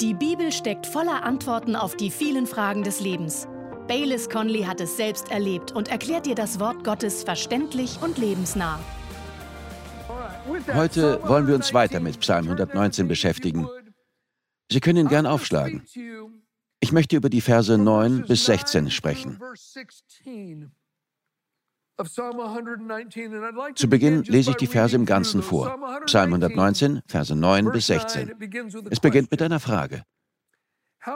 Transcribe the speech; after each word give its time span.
Die 0.00 0.12
Bibel 0.12 0.52
steckt 0.52 0.86
voller 0.86 1.22
Antworten 1.22 1.74
auf 1.74 1.96
die 1.96 2.10
vielen 2.10 2.46
Fragen 2.46 2.82
des 2.82 3.00
Lebens. 3.00 3.48
Baylis 3.88 4.28
Conley 4.28 4.64
hat 4.64 4.78
es 4.82 4.98
selbst 4.98 5.30
erlebt 5.30 5.72
und 5.72 5.88
erklärt 5.88 6.26
dir 6.26 6.34
das 6.34 6.60
Wort 6.60 6.84
Gottes 6.84 7.24
verständlich 7.24 7.98
und 8.02 8.18
lebensnah. 8.18 8.78
Heute 10.74 11.18
wollen 11.26 11.46
wir 11.46 11.54
uns 11.54 11.72
weiter 11.72 12.00
mit 12.00 12.20
Psalm 12.20 12.44
119 12.44 13.08
beschäftigen. 13.08 13.66
Sie 14.70 14.80
können 14.80 14.98
ihn 14.98 15.08
gern 15.08 15.26
aufschlagen. 15.26 15.82
Ich 16.80 16.92
möchte 16.92 17.16
über 17.16 17.30
die 17.30 17.40
Verse 17.40 17.78
9 17.78 18.26
bis 18.26 18.44
16 18.44 18.90
sprechen. 18.90 19.40
Zu 23.74 23.88
Beginn 23.88 24.22
lese 24.24 24.50
ich 24.50 24.56
die 24.56 24.66
Verse 24.66 24.94
im 24.94 25.06
Ganzen 25.06 25.42
vor. 25.42 26.02
Psalm 26.04 26.34
119, 26.34 27.02
Verse 27.06 27.34
9 27.34 27.72
bis 27.72 27.86
16. 27.86 28.34
Es 28.90 29.00
beginnt 29.00 29.30
mit 29.30 29.40
einer 29.40 29.60
Frage. 29.60 30.02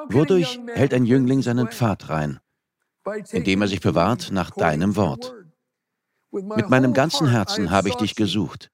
Wodurch 0.08 0.58
hält 0.72 0.94
ein 0.94 1.04
Jüngling 1.04 1.42
seinen 1.42 1.68
Pfad 1.68 2.08
rein? 2.08 2.40
Indem 3.30 3.62
er 3.62 3.68
sich 3.68 3.80
bewahrt 3.80 4.30
nach 4.32 4.50
deinem 4.50 4.96
Wort. 4.96 5.34
Mit 6.30 6.70
meinem 6.70 6.94
ganzen 6.94 7.28
Herzen 7.28 7.70
habe 7.70 7.88
ich 7.88 7.96
dich 7.96 8.14
gesucht. 8.14 8.70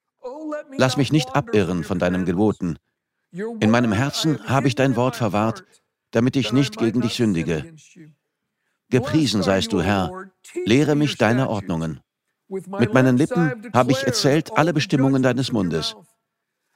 Lass 0.77 0.97
mich 0.97 1.11
nicht 1.11 1.35
abirren 1.35 1.85
von 1.85 1.99
deinem 1.99 2.25
Geboten. 2.25 2.79
In 3.33 3.71
meinem 3.71 3.93
Herzen 3.93 4.47
habe 4.49 4.69
ich 4.69 4.75
dein 4.75 4.95
Wort 4.95 5.17
verwahrt, 5.17 5.65
damit 6.13 6.37
ich 6.37 6.53
nicht 6.53 6.77
gegen 6.77 7.01
dich 7.01 7.15
sündige. 7.15 7.75
Gepriesen 8.89 9.43
seist 9.43 9.73
du, 9.73 9.83
Herr, 9.83 10.31
lehre 10.65 10.95
mich 10.95 11.17
deine 11.17 11.49
Ordnungen. 11.49 12.01
Mit 12.49 12.95
meinen 12.95 13.17
Lippen 13.17 13.71
habe 13.75 13.93
ich 13.93 14.05
erzählt 14.05 14.57
alle 14.57 14.73
Bestimmungen 14.73 15.23
deines 15.23 15.51
Mundes. 15.53 15.97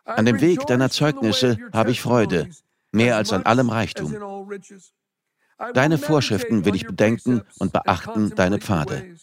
An 0.05 0.27
dem 0.27 0.41
Weg 0.41 0.67
deiner 0.67 0.91
Zeugnisse 0.91 1.59
habe 1.73 1.93
ich 1.93 2.01
Freude, 2.01 2.51
mehr 2.91 3.17
als 3.17 3.33
an 3.33 3.45
allem 3.45 3.71
Reichtum. 3.71 4.15
Deine 5.75 5.99
Vorschriften 5.99 6.65
will 6.65 6.75
ich 6.75 6.87
bedenken 6.87 7.43
und 7.59 7.73
beachten 7.73 8.35
deine 8.35 8.59
Pfade. 8.59 9.17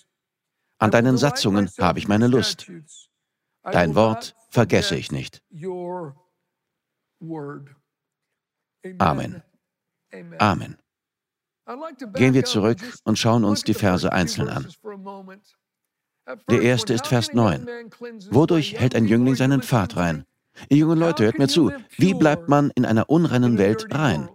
An 0.78 0.92
deinen 0.92 1.18
Satzungen 1.18 1.70
habe 1.80 2.00
ich 2.00 2.08
meine 2.08 2.28
Lust. 2.28 2.72
Dein 3.64 3.96
Wort 3.96 4.36
vergesse 4.50 4.96
ich 4.96 5.12
nicht. 5.12 5.44
Amen. 9.00 9.44
Amen. 10.40 10.78
Gehen 12.14 12.34
wir 12.34 12.46
zurück 12.46 12.80
und 13.04 13.20
schauen 13.20 13.44
uns 13.44 13.64
die 13.64 13.74
Verse 13.74 14.12
einzeln 14.12 14.50
an. 14.50 14.68
Der 16.50 16.62
erste 16.62 16.94
ist 16.94 17.08
Vers 17.08 17.34
9. 17.34 17.68
Wodurch 18.32 18.80
hält 18.80 18.96
ein 18.96 19.06
Jüngling 19.06 19.36
seinen 19.36 19.62
Pfad 19.62 19.96
rein? 19.96 20.26
Ihr 20.70 20.78
jungen 20.78 21.00
Leute, 21.00 21.24
hört 21.26 21.40
mir 21.40 21.48
zu. 21.48 21.72
Wie 21.98 22.14
bleibt 22.14 22.50
man 22.50 22.72
in 22.76 22.86
einer 22.86 23.10
unreinen 23.10 23.58
Welt 23.58 23.88
rein? 23.92 24.30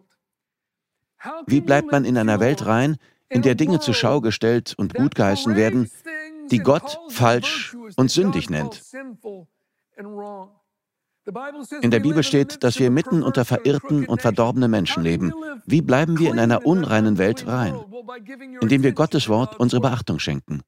Wie 1.47 1.61
bleibt 1.61 1.91
man 1.91 2.05
in 2.05 2.17
einer 2.17 2.41
Welt 2.41 2.67
rein, 2.67 2.97
in 3.29 3.43
der 3.43 3.55
Dinge 3.55 3.81
zur 3.81 3.95
Schau 3.95 4.21
gestellt 4.21 4.75
und 4.77 4.95
gut 4.95 5.15
geheißen 5.15 5.57
werden, 5.57 5.91
die 6.51 6.59
Gott 6.59 6.99
falsch 7.11 7.77
und 7.97 8.11
sündig 8.11 8.51
nennt? 8.51 8.83
In 11.81 11.91
der 11.91 12.01
Bibel 12.01 12.23
steht, 12.23 12.65
dass 12.65 12.79
wir 12.79 12.91
mitten 12.91 13.23
unter 13.23 13.45
verirrten 13.45 14.07
und 14.07 14.23
verdorbenen 14.23 14.71
Menschen 14.71 15.03
leben. 15.03 15.33
Wie 15.67 15.81
bleiben 15.81 16.19
wir 16.19 16.31
in 16.31 16.39
einer 16.39 16.67
unreinen 16.67 17.19
Welt 17.19 17.47
rein? 17.47 17.77
Indem 18.61 18.83
wir 18.83 18.93
Gottes 18.93 19.29
Wort 19.29 19.59
unsere 19.61 19.81
Beachtung 19.81 20.19
schenken. 20.19 20.63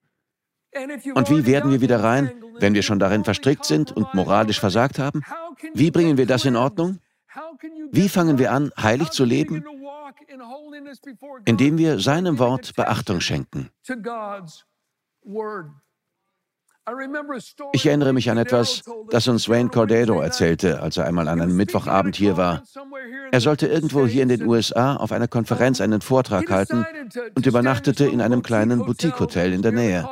Und 1.15 1.31
wie 1.31 1.47
werden 1.47 1.71
wir 1.71 1.81
wieder 1.81 2.03
rein, 2.03 2.33
wenn 2.59 2.75
wir 2.75 2.83
schon 2.83 2.99
darin 2.99 3.25
verstrickt 3.25 3.65
sind 3.65 3.93
und 3.93 4.13
moralisch 4.15 4.61
versagt 4.61 4.99
haben? 4.99 5.23
Wie 5.73 5.91
bringen 5.91 6.17
wir 6.17 6.27
das 6.27 6.45
in 6.45 6.57
Ordnung? 6.57 6.99
Wie 7.91 8.09
fangen 8.09 8.39
wir 8.39 8.53
an, 8.53 8.71
heilig 8.77 9.11
zu 9.11 9.25
leben? 9.25 9.65
Indem 11.45 11.79
wir 11.79 11.99
seinem 11.99 12.39
Wort 12.39 12.75
Beachtung 12.77 13.21
schenken. 13.21 13.71
Ich 17.73 17.87
erinnere 17.87 18.13
mich 18.13 18.31
an 18.31 18.37
etwas, 18.37 18.83
das 19.11 19.27
uns 19.29 19.49
Wayne 19.49 19.71
Cordero 19.71 20.21
erzählte, 20.21 20.83
als 20.83 20.97
er 20.97 21.07
einmal 21.07 21.29
an 21.29 21.41
einem 21.41 21.57
Mittwochabend 21.57 22.15
hier 22.15 22.37
war. 22.37 22.63
Er 23.33 23.41
sollte 23.41 23.67
irgendwo 23.67 24.07
hier 24.07 24.23
in 24.23 24.29
den 24.29 24.47
USA 24.47 24.97
auf 24.97 25.11
einer 25.13 25.29
Konferenz 25.29 25.81
einen 25.81 26.03
Vortrag 26.03 26.51
halten 26.51 26.87
und 27.35 27.47
übernachtete 27.47 28.07
in 28.07 28.21
einem 28.21 28.43
kleinen 28.43 28.85
Boutique-Hotel 28.85 29.53
in 29.55 29.63
der 29.63 29.73
Nähe. 29.73 30.09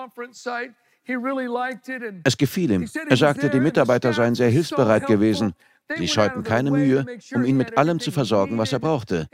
Es 2.25 2.37
gefiel 2.37 2.71
ihm. 2.71 2.89
Er 3.09 3.17
sagte, 3.17 3.51
die 3.51 3.61
Mitarbeiter 3.61 4.13
seien 4.13 4.35
sehr 4.35 4.49
hilfsbereit 4.49 5.07
gewesen. 5.07 5.55
Sie 5.99 6.09
scheuten 6.09 6.43
keine 6.43 6.71
Mühe, 6.71 7.05
um 7.35 7.45
ihn 7.45 7.57
mit 7.57 7.77
allem 7.77 8.01
zu 8.01 8.11
versorgen, 8.13 8.57
was 8.57 8.73
er 8.73 8.79
brauchte. 8.79 9.29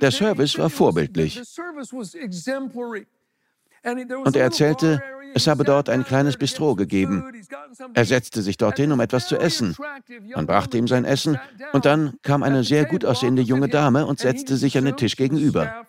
Der 0.00 0.10
Service 0.10 0.56
war 0.56 0.70
vorbildlich. 0.70 1.42
Und 4.24 4.36
er 4.36 4.42
erzählte, 4.42 5.02
es 5.36 5.46
habe 5.46 5.64
dort 5.64 5.90
ein 5.90 6.02
kleines 6.02 6.38
Bistro 6.38 6.74
gegeben. 6.76 7.22
Er 7.92 8.06
setzte 8.06 8.40
sich 8.40 8.56
dorthin, 8.56 8.90
um 8.90 9.00
etwas 9.00 9.28
zu 9.28 9.36
essen. 9.36 9.76
Man 10.34 10.46
brachte 10.46 10.78
ihm 10.78 10.88
sein 10.88 11.04
Essen 11.04 11.38
und 11.74 11.84
dann 11.84 12.14
kam 12.22 12.42
eine 12.42 12.64
sehr 12.64 12.86
gut 12.86 13.04
aussehende 13.04 13.42
junge 13.42 13.68
Dame 13.68 14.06
und 14.06 14.18
setzte 14.18 14.56
sich 14.56 14.78
an 14.78 14.86
den 14.86 14.96
Tisch 14.96 15.14
gegenüber. 15.14 15.84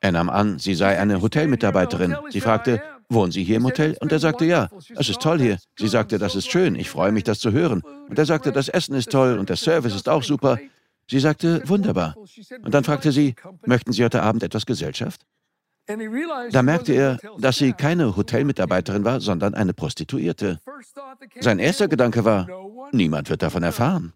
Er 0.00 0.12
nahm 0.12 0.30
an, 0.30 0.58
sie 0.58 0.74
sei 0.74 0.98
eine 0.98 1.20
Hotelmitarbeiterin. 1.20 2.16
Sie 2.30 2.40
fragte, 2.40 2.82
wohnen 3.10 3.30
Sie 3.30 3.44
hier 3.44 3.56
im 3.56 3.64
Hotel? 3.66 3.94
Und 4.00 4.10
er 4.10 4.20
sagte, 4.20 4.46
ja, 4.46 4.70
es 4.96 5.10
ist 5.10 5.20
toll 5.20 5.38
hier. 5.38 5.58
Sie 5.78 5.88
sagte, 5.88 6.16
das 6.16 6.34
ist 6.34 6.50
schön, 6.50 6.76
ich 6.76 6.88
freue 6.88 7.12
mich, 7.12 7.24
das 7.24 7.38
zu 7.40 7.52
hören. 7.52 7.82
Und 8.08 8.18
er 8.18 8.24
sagte, 8.24 8.52
das 8.52 8.68
Essen 8.68 8.94
ist 8.94 9.10
toll 9.10 9.38
und 9.38 9.50
der 9.50 9.56
Service 9.56 9.94
ist 9.94 10.08
auch 10.08 10.22
super. 10.22 10.58
Sie 11.10 11.20
sagte, 11.20 11.62
wunderbar. 11.66 12.16
Und 12.62 12.72
dann 12.72 12.84
fragte 12.84 13.12
sie, 13.12 13.34
möchten 13.66 13.92
Sie 13.92 14.02
heute 14.02 14.22
Abend 14.22 14.42
etwas 14.42 14.64
Gesellschaft? 14.64 15.20
Da 16.50 16.62
merkte 16.62 16.92
er, 16.92 17.18
dass 17.38 17.58
sie 17.58 17.72
keine 17.72 18.16
Hotelmitarbeiterin 18.16 19.04
war, 19.04 19.20
sondern 19.20 19.54
eine 19.54 19.72
Prostituierte. 19.72 20.60
Sein 21.40 21.58
erster 21.58 21.88
Gedanke 21.88 22.24
war, 22.24 22.48
niemand 22.92 23.30
wird 23.30 23.42
davon 23.42 23.62
erfahren. 23.62 24.12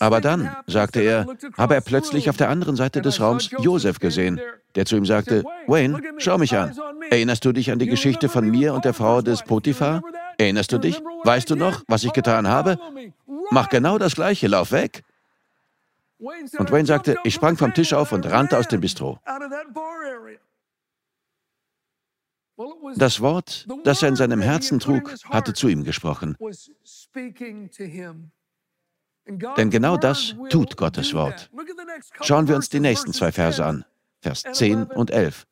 Aber 0.00 0.20
dann, 0.20 0.50
sagte 0.66 1.00
er, 1.00 1.26
habe 1.58 1.74
er 1.74 1.80
plötzlich 1.82 2.30
auf 2.30 2.36
der 2.36 2.48
anderen 2.48 2.76
Seite 2.76 3.02
des 3.02 3.20
Raums 3.20 3.50
Josef 3.58 3.98
gesehen, 3.98 4.40
der 4.74 4.86
zu 4.86 4.96
ihm 4.96 5.04
sagte, 5.04 5.44
Wayne, 5.66 6.00
schau 6.18 6.38
mich 6.38 6.56
an. 6.56 6.74
Erinnerst 7.10 7.44
du 7.44 7.52
dich 7.52 7.70
an 7.70 7.78
die 7.78 7.86
Geschichte 7.86 8.28
von 8.30 8.48
mir 8.48 8.72
und 8.72 8.84
der 8.84 8.94
Frau 8.94 9.20
des 9.20 9.42
Potiphar? 9.42 10.02
Erinnerst 10.38 10.72
du 10.72 10.78
dich? 10.78 11.02
Weißt 11.24 11.50
du 11.50 11.56
noch, 11.56 11.82
was 11.86 12.04
ich 12.04 12.12
getan 12.12 12.48
habe? 12.48 12.78
Mach 13.50 13.68
genau 13.68 13.98
das 13.98 14.14
Gleiche, 14.14 14.46
lauf 14.46 14.72
weg. 14.72 15.02
Und 16.22 16.70
Wayne 16.70 16.86
sagte, 16.86 17.16
ich 17.24 17.34
sprang 17.34 17.56
vom 17.56 17.74
Tisch 17.74 17.92
auf 17.92 18.12
und 18.12 18.24
rannte 18.30 18.56
aus 18.56 18.68
dem 18.68 18.80
Bistro. 18.80 19.18
Das 22.96 23.20
Wort, 23.20 23.66
das 23.84 24.02
er 24.02 24.08
in 24.08 24.16
seinem 24.16 24.40
Herzen 24.40 24.78
trug, 24.78 25.14
hatte 25.30 25.52
zu 25.52 25.68
ihm 25.68 25.84
gesprochen. 25.84 26.36
Denn 29.56 29.70
genau 29.70 29.96
das 29.96 30.34
tut 30.50 30.76
Gottes 30.76 31.14
Wort. 31.14 31.50
Schauen 32.20 32.48
wir 32.48 32.56
uns 32.56 32.68
die 32.68 32.80
nächsten 32.80 33.12
zwei 33.12 33.32
Verse 33.32 33.64
an. 33.64 33.84
Vers 34.20 34.44
10 34.52 34.84
und 34.84 35.10
11. 35.10 35.48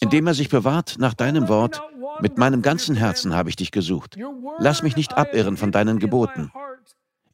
Indem 0.00 0.26
er 0.26 0.34
sich 0.34 0.48
bewahrt 0.48 0.96
nach 0.98 1.14
deinem 1.14 1.48
Wort, 1.48 1.80
mit 2.20 2.36
meinem 2.36 2.62
ganzen 2.62 2.96
Herzen 2.96 3.36
habe 3.36 3.48
ich 3.48 3.54
dich 3.54 3.70
gesucht. 3.70 4.16
Lass 4.58 4.82
mich 4.82 4.96
nicht 4.96 5.16
abirren 5.16 5.56
von 5.56 5.70
deinen 5.70 6.00
Geboten. 6.00 6.50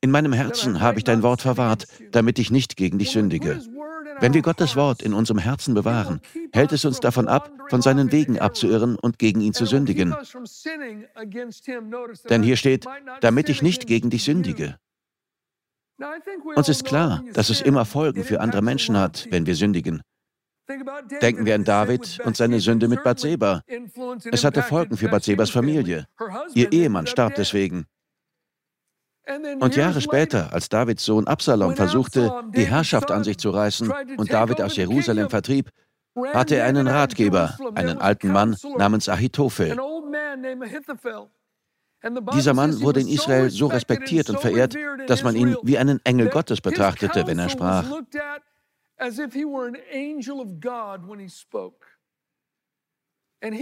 In 0.04 0.10
meinem 0.10 0.34
Herzen 0.34 0.82
habe 0.82 0.98
ich 0.98 1.04
dein 1.04 1.22
Wort 1.22 1.40
verwahrt, 1.40 1.86
damit 2.12 2.38
ich 2.38 2.50
nicht 2.50 2.76
gegen 2.76 2.98
dich 2.98 3.10
sündige. 3.10 3.62
Wenn 4.20 4.34
wir 4.34 4.42
Gottes 4.42 4.76
Wort 4.76 5.00
in 5.00 5.14
unserem 5.14 5.38
Herzen 5.38 5.72
bewahren, 5.72 6.20
hält 6.52 6.72
es 6.72 6.84
uns 6.84 7.00
davon 7.00 7.26
ab, 7.26 7.50
von 7.70 7.80
seinen 7.80 8.12
Wegen 8.12 8.38
abzuirren 8.38 8.96
und 8.96 9.18
gegen 9.18 9.40
ihn 9.40 9.54
zu 9.54 9.64
sündigen. 9.64 10.14
Denn 12.28 12.42
hier 12.42 12.56
steht, 12.58 12.84
damit 13.22 13.48
ich 13.48 13.62
nicht 13.62 13.86
gegen 13.86 14.10
dich 14.10 14.24
sündige. 14.24 14.76
Uns 16.54 16.68
ist 16.68 16.84
klar, 16.84 17.24
dass 17.32 17.48
es 17.48 17.62
immer 17.62 17.86
Folgen 17.86 18.24
für 18.24 18.42
andere 18.42 18.60
Menschen 18.60 18.98
hat, 18.98 19.26
wenn 19.30 19.46
wir 19.46 19.56
sündigen. 19.56 20.02
Denken 21.22 21.46
wir 21.46 21.54
an 21.54 21.64
David 21.64 22.20
und 22.26 22.36
seine 22.36 22.60
Sünde 22.60 22.88
mit 22.88 23.02
Bathseba. 23.02 23.62
Es 24.30 24.44
hatte 24.44 24.62
Folgen 24.62 24.98
für 24.98 25.08
Bathsebas 25.08 25.48
Familie. 25.48 26.04
Ihr 26.52 26.72
Ehemann 26.72 27.06
starb 27.06 27.36
deswegen. 27.36 27.86
Und 29.60 29.76
Jahre 29.76 30.00
später, 30.00 30.52
als 30.52 30.68
Davids 30.68 31.04
Sohn 31.04 31.26
Absalom 31.26 31.76
versuchte, 31.76 32.30
die 32.54 32.66
Herrschaft 32.66 33.10
an 33.10 33.24
sich 33.24 33.38
zu 33.38 33.50
reißen 33.50 33.90
und 34.16 34.32
David 34.32 34.60
aus 34.60 34.76
Jerusalem 34.76 35.30
vertrieb, 35.30 35.70
hatte 36.32 36.56
er 36.56 36.66
einen 36.66 36.86
Ratgeber, 36.86 37.56
einen 37.74 37.98
alten 37.98 38.30
Mann 38.32 38.56
namens 38.76 39.08
Ahitophel. 39.08 39.76
Dieser 42.34 42.52
Mann 42.52 42.82
wurde 42.82 43.00
in 43.00 43.08
Israel 43.08 43.48
so 43.48 43.66
respektiert 43.66 44.28
und 44.28 44.40
verehrt, 44.40 44.76
dass 45.06 45.22
man 45.22 45.34
ihn 45.36 45.56
wie 45.62 45.78
einen 45.78 46.04
Engel 46.04 46.28
Gottes 46.28 46.60
betrachtete, 46.60 47.26
wenn 47.26 47.38
er 47.38 47.48
sprach. 47.48 47.84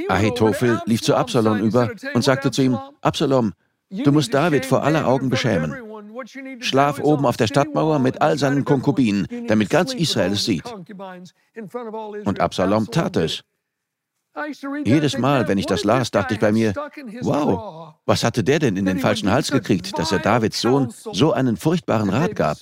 Ahitophel 0.08 0.82
lief 0.86 1.02
zu 1.02 1.14
Absalom 1.14 1.60
über 1.60 1.90
und 2.14 2.22
sagte 2.22 2.50
zu 2.50 2.62
ihm, 2.62 2.78
Absalom, 3.00 3.52
Du 3.92 4.12
musst 4.12 4.32
David 4.32 4.64
vor 4.64 4.82
aller 4.82 5.06
Augen 5.06 5.28
beschämen. 5.28 5.74
Schlaf 6.60 6.98
oben 7.00 7.26
auf 7.26 7.36
der 7.36 7.46
Stadtmauer 7.46 7.98
mit 7.98 8.22
all 8.22 8.38
seinen 8.38 8.64
Konkubinen, 8.64 9.26
damit 9.48 9.70
ganz 9.70 9.92
Israel 9.92 10.32
es 10.32 10.44
sieht. 10.44 10.64
Und 12.24 12.40
Absalom 12.40 12.90
tat 12.90 13.16
es. 13.16 13.42
Jedes 14.84 15.18
Mal, 15.18 15.46
wenn 15.46 15.58
ich 15.58 15.66
das 15.66 15.84
las, 15.84 16.10
dachte 16.10 16.34
ich 16.34 16.40
bei 16.40 16.52
mir, 16.52 16.72
wow, 17.20 17.94
was 18.06 18.24
hatte 18.24 18.42
der 18.42 18.60
denn 18.60 18.76
in 18.76 18.86
den 18.86 18.98
falschen 18.98 19.30
Hals 19.30 19.50
gekriegt, 19.50 19.98
dass 19.98 20.10
er 20.10 20.20
Davids 20.20 20.60
Sohn 20.60 20.88
so 20.90 21.32
einen 21.32 21.56
furchtbaren 21.58 22.08
Rat 22.08 22.34
gab? 22.34 22.56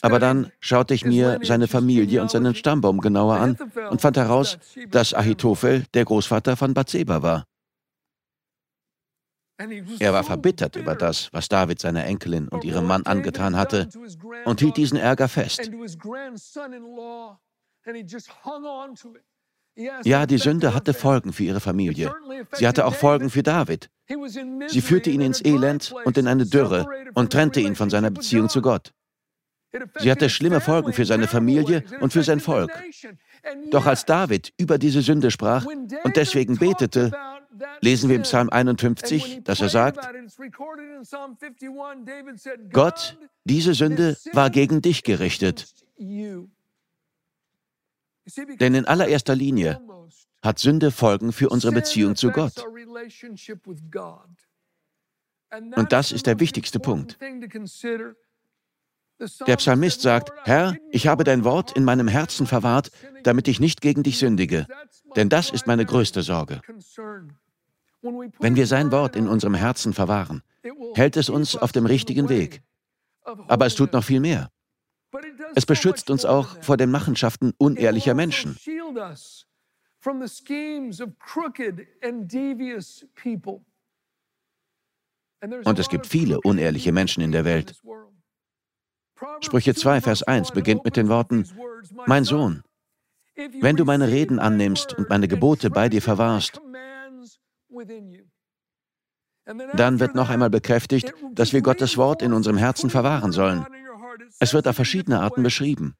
Aber 0.00 0.18
dann 0.18 0.50
schaute 0.58 0.94
ich 0.94 1.04
mir 1.04 1.38
seine 1.42 1.68
Familie 1.68 2.20
und 2.20 2.30
seinen 2.30 2.54
Stammbaum 2.54 3.00
genauer 3.00 3.36
an 3.36 3.56
und 3.90 4.00
fand 4.00 4.16
heraus, 4.16 4.58
dass 4.88 5.14
Ahitophel 5.14 5.84
der 5.94 6.04
Großvater 6.04 6.56
von 6.56 6.74
Bathseba 6.74 7.22
war. 7.22 7.44
Er 9.98 10.12
war 10.12 10.24
verbittert 10.24 10.76
über 10.76 10.94
das, 10.94 11.28
was 11.32 11.48
David 11.48 11.80
seiner 11.80 12.04
Enkelin 12.04 12.48
und 12.48 12.64
ihrem 12.64 12.86
Mann 12.86 13.04
angetan 13.06 13.56
hatte, 13.56 13.88
und 14.44 14.60
hielt 14.60 14.76
diesen 14.76 14.98
Ärger 14.98 15.28
fest. 15.28 15.70
Ja, 20.04 20.26
die 20.26 20.38
Sünde 20.38 20.74
hatte 20.74 20.92
Folgen 20.92 21.32
für 21.32 21.44
ihre 21.44 21.60
Familie. 21.60 22.14
Sie 22.52 22.68
hatte 22.68 22.84
auch 22.84 22.94
Folgen 22.94 23.30
für 23.30 23.42
David. 23.42 23.88
Sie 24.66 24.80
führte 24.82 25.10
ihn 25.10 25.22
ins 25.22 25.42
Elend 25.44 25.94
und 26.04 26.18
in 26.18 26.28
eine 26.28 26.44
Dürre 26.44 26.86
und 27.14 27.32
trennte 27.32 27.60
ihn 27.60 27.74
von 27.74 27.88
seiner 27.88 28.10
Beziehung 28.10 28.48
zu 28.48 28.60
Gott. 28.60 28.92
Sie 29.98 30.10
hatte 30.10 30.28
schlimme 30.28 30.60
Folgen 30.60 30.92
für 30.92 31.06
seine 31.06 31.26
Familie 31.26 31.84
und 32.00 32.12
für 32.12 32.22
sein 32.22 32.40
Volk. 32.40 32.70
Doch 33.70 33.86
als 33.86 34.04
David 34.04 34.52
über 34.58 34.76
diese 34.76 35.00
Sünde 35.00 35.30
sprach 35.30 35.64
und 35.64 36.16
deswegen 36.16 36.58
betete, 36.58 37.10
lesen 37.80 38.08
wir 38.08 38.16
im 38.16 38.22
Psalm 38.22 38.50
51, 38.50 39.42
dass 39.44 39.60
er 39.60 39.68
sagt, 39.68 40.00
Gott, 42.72 43.18
diese 43.44 43.74
Sünde 43.74 44.16
war 44.32 44.50
gegen 44.50 44.82
dich 44.82 45.02
gerichtet. 45.02 45.72
Denn 45.98 46.50
in 48.74 48.84
allererster 48.84 49.34
Linie 49.34 49.80
hat 50.42 50.58
Sünde 50.58 50.90
Folgen 50.90 51.32
für 51.32 51.48
unsere 51.48 51.72
Beziehung 51.72 52.16
zu 52.16 52.30
Gott. 52.30 52.64
Und 55.76 55.92
das 55.92 56.12
ist 56.12 56.26
der 56.26 56.40
wichtigste 56.40 56.80
Punkt. 56.80 57.18
Der 59.46 59.56
Psalmist 59.56 60.00
sagt, 60.00 60.32
Herr, 60.44 60.76
ich 60.90 61.06
habe 61.06 61.24
dein 61.24 61.44
Wort 61.44 61.72
in 61.72 61.84
meinem 61.84 62.08
Herzen 62.08 62.46
verwahrt, 62.46 62.90
damit 63.22 63.46
ich 63.46 63.60
nicht 63.60 63.80
gegen 63.80 64.02
dich 64.02 64.18
sündige, 64.18 64.66
denn 65.14 65.28
das 65.28 65.50
ist 65.50 65.66
meine 65.66 65.84
größte 65.84 66.22
Sorge. 66.22 66.60
Wenn 68.02 68.56
wir 68.56 68.66
sein 68.66 68.90
Wort 68.90 69.16
in 69.16 69.28
unserem 69.28 69.54
Herzen 69.54 69.92
verwahren, 69.92 70.42
hält 70.94 71.16
es 71.16 71.28
uns 71.28 71.56
auf 71.56 71.72
dem 71.72 71.86
richtigen 71.86 72.28
Weg. 72.28 72.62
Aber 73.24 73.66
es 73.66 73.74
tut 73.74 73.92
noch 73.92 74.04
viel 74.04 74.20
mehr. 74.20 74.50
Es 75.54 75.66
beschützt 75.66 76.10
uns 76.10 76.24
auch 76.24 76.62
vor 76.62 76.76
den 76.76 76.90
Machenschaften 76.90 77.52
unehrlicher 77.58 78.14
Menschen. 78.14 78.56
Und 85.64 85.78
es 85.78 85.88
gibt 85.88 86.06
viele 86.06 86.40
unehrliche 86.40 86.92
Menschen 86.92 87.22
in 87.22 87.32
der 87.32 87.44
Welt. 87.44 87.80
Sprüche 89.40 89.74
2, 89.74 90.00
Vers 90.00 90.22
1 90.24 90.50
beginnt 90.50 90.84
mit 90.84 90.96
den 90.96 91.08
Worten, 91.08 91.46
Mein 92.06 92.24
Sohn, 92.24 92.62
wenn 93.60 93.76
du 93.76 93.84
meine 93.84 94.08
Reden 94.08 94.38
annimmst 94.40 94.94
und 94.94 95.08
meine 95.08 95.28
Gebote 95.28 95.70
bei 95.70 95.88
dir 95.88 96.02
verwahrst, 96.02 96.60
dann 99.74 100.00
wird 100.00 100.14
noch 100.14 100.30
einmal 100.30 100.50
bekräftigt, 100.50 101.12
dass 101.32 101.52
wir 101.52 101.62
Gottes 101.62 101.96
Wort 101.96 102.22
in 102.22 102.32
unserem 102.32 102.56
Herzen 102.56 102.90
verwahren 102.90 103.32
sollen. 103.32 103.66
Es 104.38 104.54
wird 104.54 104.68
auf 104.68 104.76
verschiedene 104.76 105.20
Arten 105.20 105.42
beschrieben. 105.42 105.94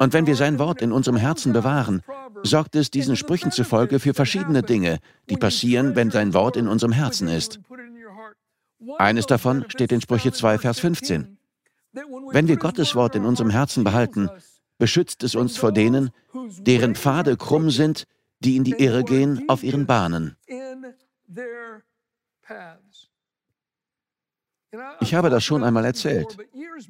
Und 0.00 0.12
wenn 0.12 0.26
wir 0.26 0.34
sein 0.34 0.58
Wort 0.58 0.82
in 0.82 0.90
unserem 0.90 1.16
Herzen 1.16 1.52
bewahren, 1.52 2.02
sorgt 2.42 2.74
es 2.74 2.90
diesen 2.90 3.16
Sprüchen 3.16 3.52
zufolge 3.52 4.00
für 4.00 4.12
verschiedene 4.12 4.62
Dinge, 4.62 4.98
die 5.30 5.36
passieren, 5.36 5.94
wenn 5.94 6.10
sein 6.10 6.34
Wort 6.34 6.56
in 6.56 6.66
unserem 6.66 6.92
Herzen 6.92 7.28
ist. 7.28 7.60
Eines 8.98 9.26
davon 9.26 9.64
steht 9.68 9.92
in 9.92 10.00
Sprüche 10.00 10.32
2, 10.32 10.58
Vers 10.58 10.80
15. 10.80 11.38
Wenn 12.32 12.48
wir 12.48 12.56
Gottes 12.56 12.96
Wort 12.96 13.14
in 13.14 13.24
unserem 13.24 13.50
Herzen 13.50 13.84
behalten, 13.84 14.28
beschützt 14.78 15.22
es 15.22 15.36
uns 15.36 15.56
vor 15.56 15.70
denen, 15.70 16.10
deren 16.58 16.96
Pfade 16.96 17.36
krumm 17.36 17.70
sind, 17.70 18.04
die 18.40 18.56
in 18.56 18.64
die 18.64 18.72
Irre 18.72 19.04
gehen 19.04 19.48
auf 19.48 19.62
ihren 19.62 19.86
Bahnen. 19.86 20.36
Ich 25.00 25.14
habe 25.14 25.30
das 25.30 25.44
schon 25.44 25.62
einmal 25.62 25.84
erzählt. 25.84 26.36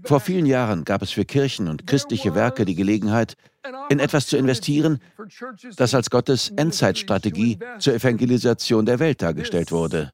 Vor 0.05 0.21
vielen 0.21 0.47
Jahren 0.47 0.85
gab 0.85 1.03
es 1.03 1.11
für 1.11 1.25
Kirchen 1.25 1.69
und 1.69 1.87
christliche 1.87 2.35
Werke 2.35 2.65
die 2.65 2.75
Gelegenheit, 2.75 3.37
in 3.91 3.99
etwas 3.99 4.27
zu 4.27 4.37
investieren, 4.37 5.01
das 5.77 5.95
als 5.95 6.11
Gottes 6.11 6.51
Endzeitstrategie 6.57 7.59
zur 7.79 7.95
Evangelisation 7.95 8.87
der 8.87 8.99
Welt 8.99 9.21
dargestellt 9.21 9.71
wurde. 9.71 10.11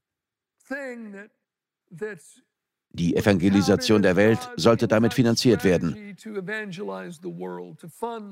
Die 2.93 3.17
Evangelisation 3.17 4.03
der 4.03 4.17
Welt 4.17 4.51
sollte 4.57 4.89
damit 4.89 5.15
finanziert 5.15 5.63
werden. 5.63 6.17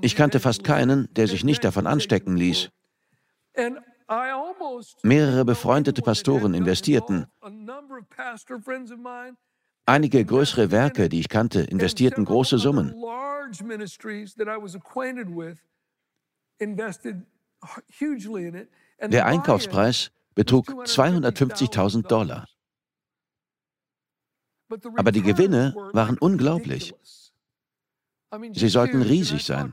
Ich 0.02 0.16
kannte 0.16 0.40
fast 0.40 0.64
keinen, 0.64 1.12
der 1.14 1.28
sich 1.28 1.44
nicht 1.44 1.62
davon 1.62 1.86
anstecken 1.86 2.36
ließ. 2.36 2.70
Mehrere 5.02 5.44
befreundete 5.44 6.02
Pastoren 6.02 6.54
investierten. 6.54 7.26
Einige 9.84 10.24
größere 10.24 10.70
Werke, 10.70 11.08
die 11.08 11.20
ich 11.20 11.28
kannte, 11.28 11.60
investierten 11.60 12.24
große 12.24 12.58
Summen. 12.58 12.94
Der 19.00 19.26
Einkaufspreis 19.26 20.10
betrug 20.34 20.68
250.000 20.68 22.06
Dollar. 22.06 22.46
Aber 24.96 25.12
die 25.12 25.22
Gewinne 25.22 25.74
waren 25.92 26.18
unglaublich. 26.18 26.94
Sie 28.52 28.68
sollten 28.68 29.02
riesig 29.02 29.44
sein. 29.44 29.72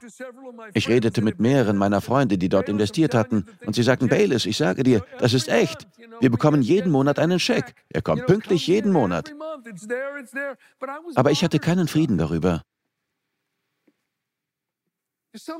Ich 0.74 0.88
redete 0.90 1.22
mit 1.22 1.40
mehreren 1.40 1.78
meiner 1.78 2.02
Freunde, 2.02 2.38
die 2.38 2.50
dort 2.50 2.70
investiert 2.70 3.14
hatten, 3.14 3.46
und 3.66 3.76
sie 3.76 3.84
sagten, 3.84 4.08
Baylis, 4.08 4.46
ich 4.46 4.58
sage 4.58 4.84
dir, 4.84 5.04
das 5.20 5.34
ist 5.34 5.48
echt. 5.48 5.88
Wir 6.20 6.30
bekommen 6.30 6.62
jeden 6.62 6.92
Monat 6.92 7.20
einen 7.20 7.40
Scheck. 7.40 7.74
Er 7.90 8.02
kommt 8.02 8.26
pünktlich 8.26 8.68
jeden 8.68 8.92
Monat. 8.92 9.34
Aber 11.16 11.32
ich 11.32 11.44
hatte 11.44 11.60
keinen 11.60 11.88
Frieden 11.88 12.18
darüber. 12.18 12.62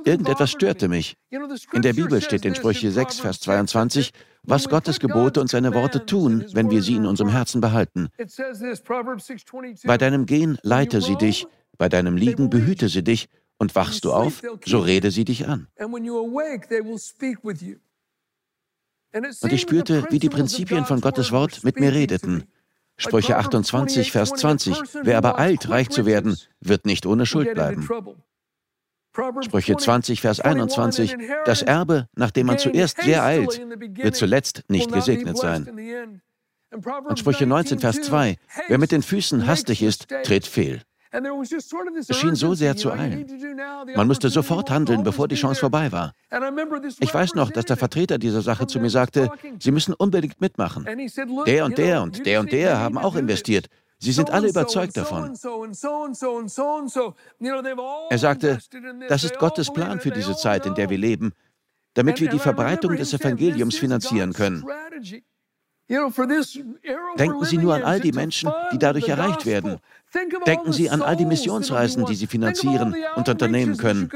Irgendetwas 0.06 0.52
störte 0.52 0.88
mich. 0.88 1.18
In 1.74 1.82
der 1.82 1.94
Bibel 1.94 2.22
steht 2.22 2.46
in 2.46 2.56
Sprüche 2.56 2.92
6, 2.92 3.20
Vers 3.20 3.42
22, 3.42 4.12
was 4.44 4.70
Gottes 4.70 5.00
Gebote 5.00 5.42
und 5.42 5.50
seine 5.50 5.74
Worte 5.74 6.06
tun, 6.06 6.46
wenn 6.54 6.70
wir 6.70 6.82
sie 6.82 6.96
in 6.96 7.06
unserem 7.06 7.30
Herzen 7.30 7.62
behalten. 7.62 8.08
Bei 9.84 9.98
deinem 9.98 10.26
Gehen 10.26 10.58
leite 10.62 11.02
sie 11.02 11.18
dich, 11.18 11.48
bei 11.78 11.90
deinem 11.90 12.16
Liegen 12.16 12.50
behüte 12.50 12.88
sie 12.88 13.04
dich, 13.04 13.28
und 13.58 13.76
wachst 13.76 14.06
du 14.06 14.14
auf, 14.14 14.42
so 14.66 14.80
rede 14.80 15.12
sie 15.12 15.26
dich 15.26 15.48
an. 15.48 15.68
Und 19.42 19.54
ich 19.54 19.62
spürte, 19.62 20.06
wie 20.10 20.20
die 20.20 20.30
Prinzipien 20.30 20.86
von 20.86 21.02
Gottes 21.02 21.32
Wort 21.32 21.64
mit 21.64 21.80
mir 21.80 21.94
redeten. 21.94 22.46
Sprüche 22.98 23.38
28, 23.38 24.12
Vers 24.12 24.30
20. 24.32 24.78
Wer 25.04 25.18
aber 25.18 25.40
eilt, 25.40 25.70
reich 25.70 25.90
zu 25.90 26.06
werden, 26.06 26.38
wird 26.60 26.86
nicht 26.86 27.06
ohne 27.06 27.26
Schuld 27.26 27.54
bleiben. 27.54 27.88
Sprüche 29.42 29.78
20, 29.78 30.22
Vers 30.22 30.40
21. 30.42 31.16
Das 31.46 31.62
Erbe, 31.62 32.08
nachdem 32.16 32.48
man 32.48 32.58
zuerst 32.58 33.02
sehr 33.02 33.24
eilt, 33.24 33.62
wird 33.96 34.16
zuletzt 34.16 34.64
nicht 34.68 34.92
gesegnet 34.92 35.38
sein. 35.38 36.22
Und 36.72 37.20
Sprüche 37.20 37.46
19, 37.46 37.80
Vers 37.80 38.02
2. 38.02 38.38
Wer 38.68 38.78
mit 38.78 38.92
den 38.92 39.02
Füßen 39.02 39.48
hastig 39.48 39.82
ist, 39.82 40.08
tritt 40.24 40.46
fehl. 40.46 40.82
Es 42.08 42.18
schien 42.18 42.36
so 42.36 42.54
sehr 42.54 42.76
zu 42.76 42.92
eilen. 42.92 43.26
Man 43.96 44.08
musste 44.08 44.30
sofort 44.30 44.70
handeln, 44.70 45.04
bevor 45.04 45.28
die 45.28 45.36
Chance 45.36 45.60
vorbei 45.60 45.92
war. 45.92 46.14
Ich 47.00 47.14
weiß 47.14 47.36
noch, 47.36 47.52
dass 47.52 47.66
der 47.66 47.78
Vertreter 47.78 48.18
dieser 48.18 48.42
Sache 48.42 48.68
zu 48.68 48.80
mir 48.80 48.90
sagte, 48.90 49.30
Sie 49.60 49.72
müssen 49.72 49.94
unbedingt 49.94 50.42
mitmachen. 50.42 50.86
Der 51.46 51.66
und 51.66 51.78
der 51.78 52.02
und 52.02 52.26
der 52.26 52.40
und 52.40 52.52
der 52.52 52.80
haben 52.80 52.98
auch 52.98 53.16
investiert. 53.16 53.68
Sie 53.98 54.12
sind 54.12 54.30
alle 54.30 54.50
überzeugt 54.50 54.98
davon. 54.98 55.34
Er 58.10 58.18
sagte, 58.18 58.60
das 59.08 59.24
ist 59.24 59.40
Gottes 59.40 59.72
Plan 59.72 60.00
für 60.00 60.12
diese 60.12 60.36
Zeit, 60.36 60.66
in 60.66 60.76
der 60.76 60.90
wir 60.90 60.98
leben, 60.98 61.32
damit 61.94 62.20
wir 62.20 62.30
die 62.30 62.40
Verbreitung 62.40 62.98
des 62.98 63.14
Evangeliums 63.14 63.78
finanzieren 63.78 64.34
können. 64.34 64.66
Denken 65.88 67.46
Sie 67.46 67.58
nur 67.58 67.76
an 67.76 67.84
all 67.84 68.00
die 68.00 68.12
Menschen, 68.12 68.52
die 68.72 68.80
dadurch 68.80 69.08
erreicht 69.08 69.46
werden. 69.46 69.78
Denken 70.48 70.74
Sie 70.74 70.90
an 70.90 71.02
all 71.02 71.16
die 71.16 71.26
Missionsreisen, 71.26 72.06
die 72.06 72.16
Sie 72.16 72.26
finanzieren 72.26 72.96
und 73.16 73.30
unternehmen 73.30 73.78
können. 73.78 74.10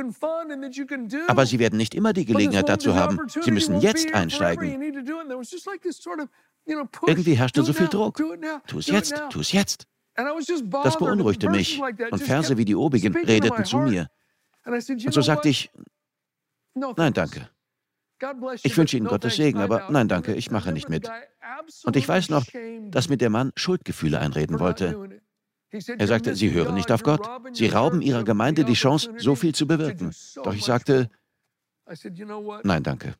Aber 1.28 1.46
Sie 1.46 1.60
werden 1.60 1.78
nicht 1.78 1.94
immer 1.94 2.14
die 2.14 2.26
Gelegenheit 2.26 2.70
dazu 2.70 2.96
haben. 2.96 3.20
Sie 3.28 3.52
müssen 3.52 3.80
jetzt 3.82 4.14
einsteigen. 4.14 4.82
Irgendwie 7.06 7.36
herrschte 7.36 7.64
so 7.64 7.74
viel 7.74 7.88
Druck. 7.88 8.22
Tu 8.68 8.80
es 8.80 8.88
jetzt, 8.88 9.22
tu 9.30 9.40
es 9.42 9.52
jetzt. 9.52 9.86
Das 10.84 10.98
beunruhigte 10.98 11.50
mich. 11.50 11.80
Und 12.12 12.24
Verse 12.24 12.58
wie 12.58 12.66
die 12.66 12.76
obigen 12.76 13.16
redeten 13.16 13.64
zu 13.64 13.78
mir. 13.78 14.08
Und 14.66 15.14
so 15.14 15.22
sagte 15.22 15.50
ich, 15.50 15.72
nein, 16.74 17.14
danke. 17.14 17.50
Ich 18.64 18.76
wünsche 18.76 18.98
Ihnen 18.98 19.08
Gottes 19.08 19.38
Segen, 19.38 19.60
aber 19.60 19.88
nein, 19.90 20.08
danke, 20.08 20.34
ich 20.34 20.52
mache 20.52 20.72
nicht 20.74 20.90
mit. 20.90 21.10
Und 21.84 21.96
ich 21.96 22.08
weiß 22.08 22.30
noch, 22.30 22.46
dass 22.92 23.10
mir 23.10 23.18
der 23.18 23.30
Mann 23.30 23.52
Schuldgefühle 23.56 24.20
einreden 24.20 24.60
wollte. 24.60 25.22
Er 25.72 26.08
sagte, 26.08 26.36
Sie 26.36 26.52
hören 26.52 26.74
nicht 26.74 26.92
auf 26.92 27.04
Gott. 27.04 27.28
Sie 27.54 27.68
rauben 27.68 28.02
Ihrer 28.02 28.24
Gemeinde 28.24 28.66
die 28.66 28.74
Chance, 28.74 29.14
so 29.18 29.36
viel 29.36 29.54
zu 29.54 29.68
bewirken. 29.68 30.14
Doch 30.44 30.54
ich 30.54 30.64
sagte, 30.64 31.10
nein, 32.64 32.84
danke. 32.84 33.16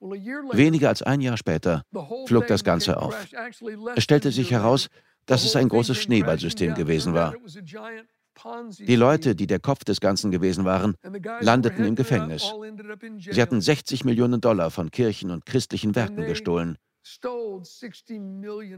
Weniger 0.00 0.88
als 0.88 1.02
ein 1.02 1.20
Jahr 1.20 1.36
später 1.36 1.82
flog 2.26 2.46
das 2.46 2.62
Ganze 2.62 3.00
auf. 3.00 3.16
Es 3.96 4.04
stellte 4.04 4.30
sich 4.30 4.50
heraus, 4.50 4.88
dass 5.26 5.44
es 5.44 5.56
ein 5.56 5.68
großes 5.68 5.96
Schneeballsystem 5.98 6.74
gewesen 6.74 7.14
war. 7.14 7.34
Die 8.78 8.96
Leute, 8.96 9.34
die 9.34 9.46
der 9.46 9.60
Kopf 9.60 9.84
des 9.84 10.00
Ganzen 10.00 10.30
gewesen 10.30 10.64
waren, 10.64 10.96
landeten 11.40 11.84
im 11.84 11.94
Gefängnis. 11.94 12.52
Sie 13.18 13.40
hatten 13.40 13.60
60 13.60 14.04
Millionen 14.04 14.40
Dollar 14.40 14.70
von 14.70 14.90
Kirchen 14.90 15.30
und 15.30 15.46
christlichen 15.46 15.94
Werken 15.94 16.26
gestohlen. 16.26 16.76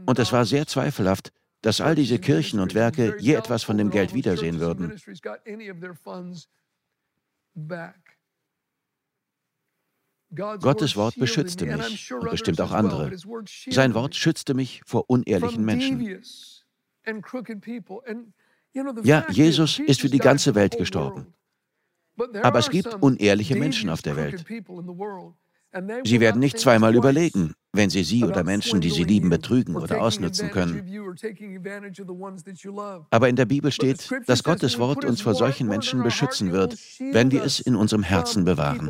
Und 0.05 0.19
es 0.19 0.31
war 0.31 0.45
sehr 0.45 0.67
zweifelhaft, 0.67 1.31
dass 1.61 1.81
all 1.81 1.95
diese 1.95 2.19
Kirchen 2.19 2.59
und 2.59 2.75
Werke 2.75 3.15
je 3.19 3.33
etwas 3.33 3.63
von 3.63 3.77
dem 3.77 3.89
Geld 3.89 4.13
wiedersehen 4.13 4.59
würden. 4.59 4.93
Gottes 10.29 10.95
Wort 10.95 11.15
beschützte 11.15 11.65
mich 11.65 12.13
und 12.13 12.29
bestimmt 12.29 12.61
auch 12.61 12.71
andere. 12.71 13.11
Sein 13.69 13.93
Wort 13.93 14.15
schützte 14.15 14.53
mich 14.53 14.81
vor 14.85 15.09
unehrlichen 15.09 15.63
Menschen. 15.63 16.21
Ja, 19.03 19.25
Jesus 19.29 19.79
ist 19.79 20.01
für 20.01 20.09
die 20.09 20.19
ganze 20.19 20.55
Welt 20.55 20.77
gestorben. 20.77 21.33
Aber 22.41 22.59
es 22.59 22.69
gibt 22.69 22.93
unehrliche 23.01 23.55
Menschen 23.55 23.89
auf 23.89 24.01
der 24.01 24.15
Welt. 24.15 24.45
Sie 26.03 26.19
werden 26.19 26.39
nicht 26.39 26.59
zweimal 26.59 26.95
überlegen, 26.95 27.53
wenn 27.73 27.89
sie 27.89 28.03
Sie 28.03 28.23
oder 28.23 28.43
Menschen, 28.43 28.81
die 28.81 28.89
Sie 28.89 29.03
lieben, 29.03 29.29
betrügen 29.29 29.75
oder 29.75 30.01
ausnutzen 30.01 30.49
können. 30.49 30.81
Aber 33.11 33.29
in 33.29 33.35
der 33.35 33.45
Bibel 33.45 33.71
steht, 33.71 34.09
dass 34.25 34.43
Gottes 34.43 34.79
Wort 34.79 35.05
uns 35.05 35.21
vor 35.21 35.35
solchen 35.35 35.67
Menschen 35.67 36.03
beschützen 36.03 36.51
wird, 36.51 36.77
wenn 36.99 37.31
wir 37.31 37.43
es 37.43 37.59
in 37.59 37.75
unserem 37.75 38.03
Herzen 38.03 38.45
bewahren. 38.45 38.89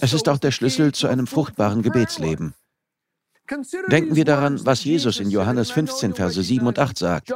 Es 0.00 0.12
ist 0.12 0.28
auch 0.28 0.38
der 0.38 0.50
Schlüssel 0.50 0.92
zu 0.92 1.08
einem 1.08 1.26
fruchtbaren 1.26 1.82
Gebetsleben. 1.82 2.54
Denken 3.90 4.16
wir 4.16 4.24
daran, 4.24 4.64
was 4.64 4.84
Jesus 4.84 5.20
in 5.20 5.30
Johannes 5.30 5.70
15, 5.70 6.14
Verse 6.14 6.42
7 6.42 6.66
und 6.66 6.78
8 6.78 6.98
sagt. 6.98 7.32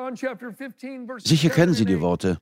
Sicher 1.18 1.50
kennen 1.50 1.74
Sie 1.74 1.84
die 1.84 2.00
Worte. 2.00 2.38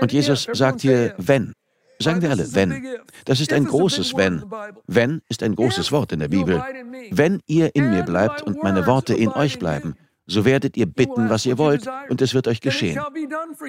Und 0.00 0.12
Jesus 0.12 0.48
sagt 0.52 0.80
hier, 0.80 1.14
wenn. 1.18 1.52
Sagen 2.00 2.22
wir 2.22 2.30
alle, 2.30 2.54
wenn. 2.54 2.98
Das 3.24 3.40
ist 3.40 3.52
ein 3.52 3.64
großes 3.64 4.16
Wenn. 4.16 4.44
Wenn 4.86 5.20
ist 5.28 5.42
ein 5.42 5.56
großes 5.56 5.90
Wort 5.90 6.12
in 6.12 6.20
der 6.20 6.28
Bibel. 6.28 6.62
Wenn 7.10 7.40
ihr 7.46 7.74
in 7.74 7.90
mir 7.90 8.04
bleibt 8.04 8.42
und 8.42 8.62
meine 8.62 8.86
Worte 8.86 9.14
in 9.14 9.30
euch 9.30 9.58
bleiben, 9.58 9.96
so 10.26 10.44
werdet 10.44 10.76
ihr 10.76 10.86
bitten, 10.86 11.30
was 11.30 11.46
ihr 11.46 11.58
wollt, 11.58 11.88
und 12.08 12.20
es 12.20 12.34
wird 12.34 12.46
euch 12.48 12.60
geschehen. 12.60 13.00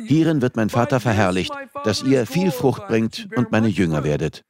Hierin 0.06 0.42
wird 0.42 0.58
mein 0.58 0.70
Vater 0.70 1.00
verherrlicht, 1.00 1.54
dass 1.84 2.04
ihr 2.04 2.28
viel 2.28 2.52
Frucht 2.52 2.88
bringt 2.88 3.30
und 3.36 3.52
meine 3.52 3.70
Jünger 3.70 4.04
werdet. 4.04 4.44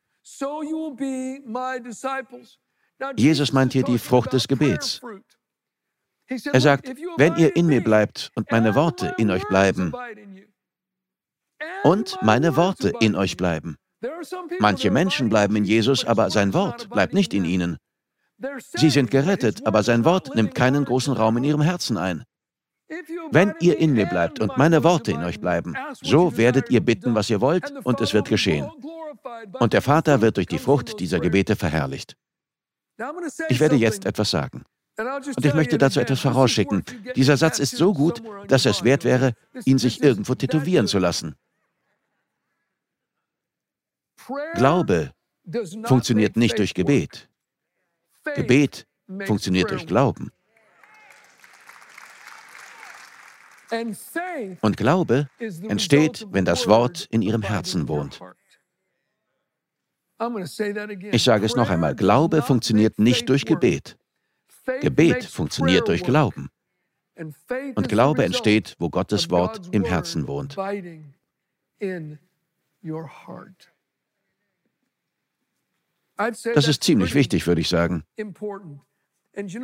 Jesus 3.15 3.53
meint 3.53 3.73
hier 3.73 3.83
die 3.83 3.97
Frucht 3.97 4.33
des 4.33 4.47
Gebets. 4.47 5.01
Er 6.27 6.61
sagt, 6.61 6.87
wenn 7.17 7.35
ihr 7.37 7.55
in 7.55 7.67
mir 7.67 7.83
bleibt 7.83 8.31
und 8.35 8.51
meine 8.51 8.75
Worte 8.75 9.15
in 9.17 9.31
euch 9.31 9.47
bleiben, 9.47 9.93
und 11.83 12.17
meine 12.21 12.55
Worte 12.55 12.93
in 12.99 13.15
euch 13.15 13.37
bleiben. 13.37 13.77
Manche 14.59 14.91
Menschen 14.91 15.29
bleiben 15.29 15.55
in 15.55 15.65
Jesus, 15.65 16.05
aber 16.05 16.29
sein 16.29 16.53
Wort 16.53 16.89
bleibt 16.89 17.13
nicht 17.13 17.33
in 17.33 17.45
ihnen. 17.45 17.77
Sie 18.59 18.89
sind 18.89 19.11
gerettet, 19.11 19.67
aber 19.67 19.83
sein 19.83 20.05
Wort 20.05 20.33
nimmt 20.35 20.55
keinen 20.55 20.85
großen 20.85 21.13
Raum 21.13 21.37
in 21.37 21.43
ihrem 21.43 21.61
Herzen 21.61 21.97
ein. 21.97 22.23
Wenn 23.31 23.53
ihr 23.59 23.77
in 23.77 23.93
mir 23.93 24.05
bleibt 24.05 24.39
und 24.39 24.57
meine 24.57 24.83
Worte 24.83 25.11
in 25.11 25.23
euch 25.23 25.39
bleiben, 25.39 25.75
so 26.01 26.37
werdet 26.37 26.69
ihr 26.69 26.79
bitten, 26.79 27.13
was 27.13 27.29
ihr 27.29 27.41
wollt, 27.41 27.71
und 27.83 28.01
es 28.01 28.13
wird 28.13 28.29
geschehen. 28.29 28.69
Und 29.59 29.73
der 29.73 29.81
Vater 29.81 30.21
wird 30.21 30.37
durch 30.37 30.47
die 30.47 30.57
Frucht 30.57 30.99
dieser 30.99 31.19
Gebete 31.19 31.55
verherrlicht. 31.55 32.15
Ich 33.49 33.59
werde 33.59 33.75
jetzt 33.75 34.05
etwas 34.05 34.31
sagen. 34.31 34.63
Und 34.97 35.45
ich 35.45 35.53
möchte 35.53 35.77
dazu 35.77 35.99
etwas 35.99 36.19
vorausschicken. 36.19 36.83
Dieser 37.15 37.37
Satz 37.37 37.59
ist 37.59 37.77
so 37.77 37.93
gut, 37.93 38.21
dass 38.47 38.65
es 38.65 38.83
wert 38.83 39.05
wäre, 39.05 39.33
ihn 39.65 39.77
sich 39.77 40.03
irgendwo 40.03 40.35
tätowieren 40.35 40.87
zu 40.87 40.99
lassen. 40.99 41.35
Glaube 44.55 45.13
funktioniert 45.85 46.35
nicht 46.35 46.59
durch 46.59 46.73
Gebet. 46.73 47.29
Gebet 48.35 48.85
funktioniert 49.25 49.71
durch 49.71 49.87
Glauben. 49.87 50.31
Und 54.61 54.77
Glaube 54.77 55.29
entsteht, 55.67 56.27
wenn 56.31 56.45
das 56.45 56.67
Wort 56.67 57.07
in 57.09 57.21
ihrem 57.21 57.43
Herzen 57.43 57.87
wohnt. 57.87 58.19
Ich 61.11 61.23
sage 61.23 61.45
es 61.45 61.55
noch 61.55 61.69
einmal, 61.69 61.95
Glaube 61.95 62.41
funktioniert 62.41 62.99
nicht 62.99 63.29
durch 63.29 63.45
Gebet. 63.45 63.97
Gebet 64.81 65.23
funktioniert 65.25 65.87
durch 65.87 66.03
Glauben. 66.03 66.49
Und 67.15 67.89
Glaube 67.89 68.23
entsteht, 68.23 68.75
wo 68.79 68.89
Gottes 68.89 69.29
Wort 69.29 69.69
im 69.71 69.83
Herzen 69.83 70.27
wohnt. 70.27 70.55
Das 76.17 76.67
ist 76.67 76.83
ziemlich 76.83 77.13
wichtig, 77.15 77.47
würde 77.47 77.61
ich 77.61 77.69
sagen. 77.69 78.03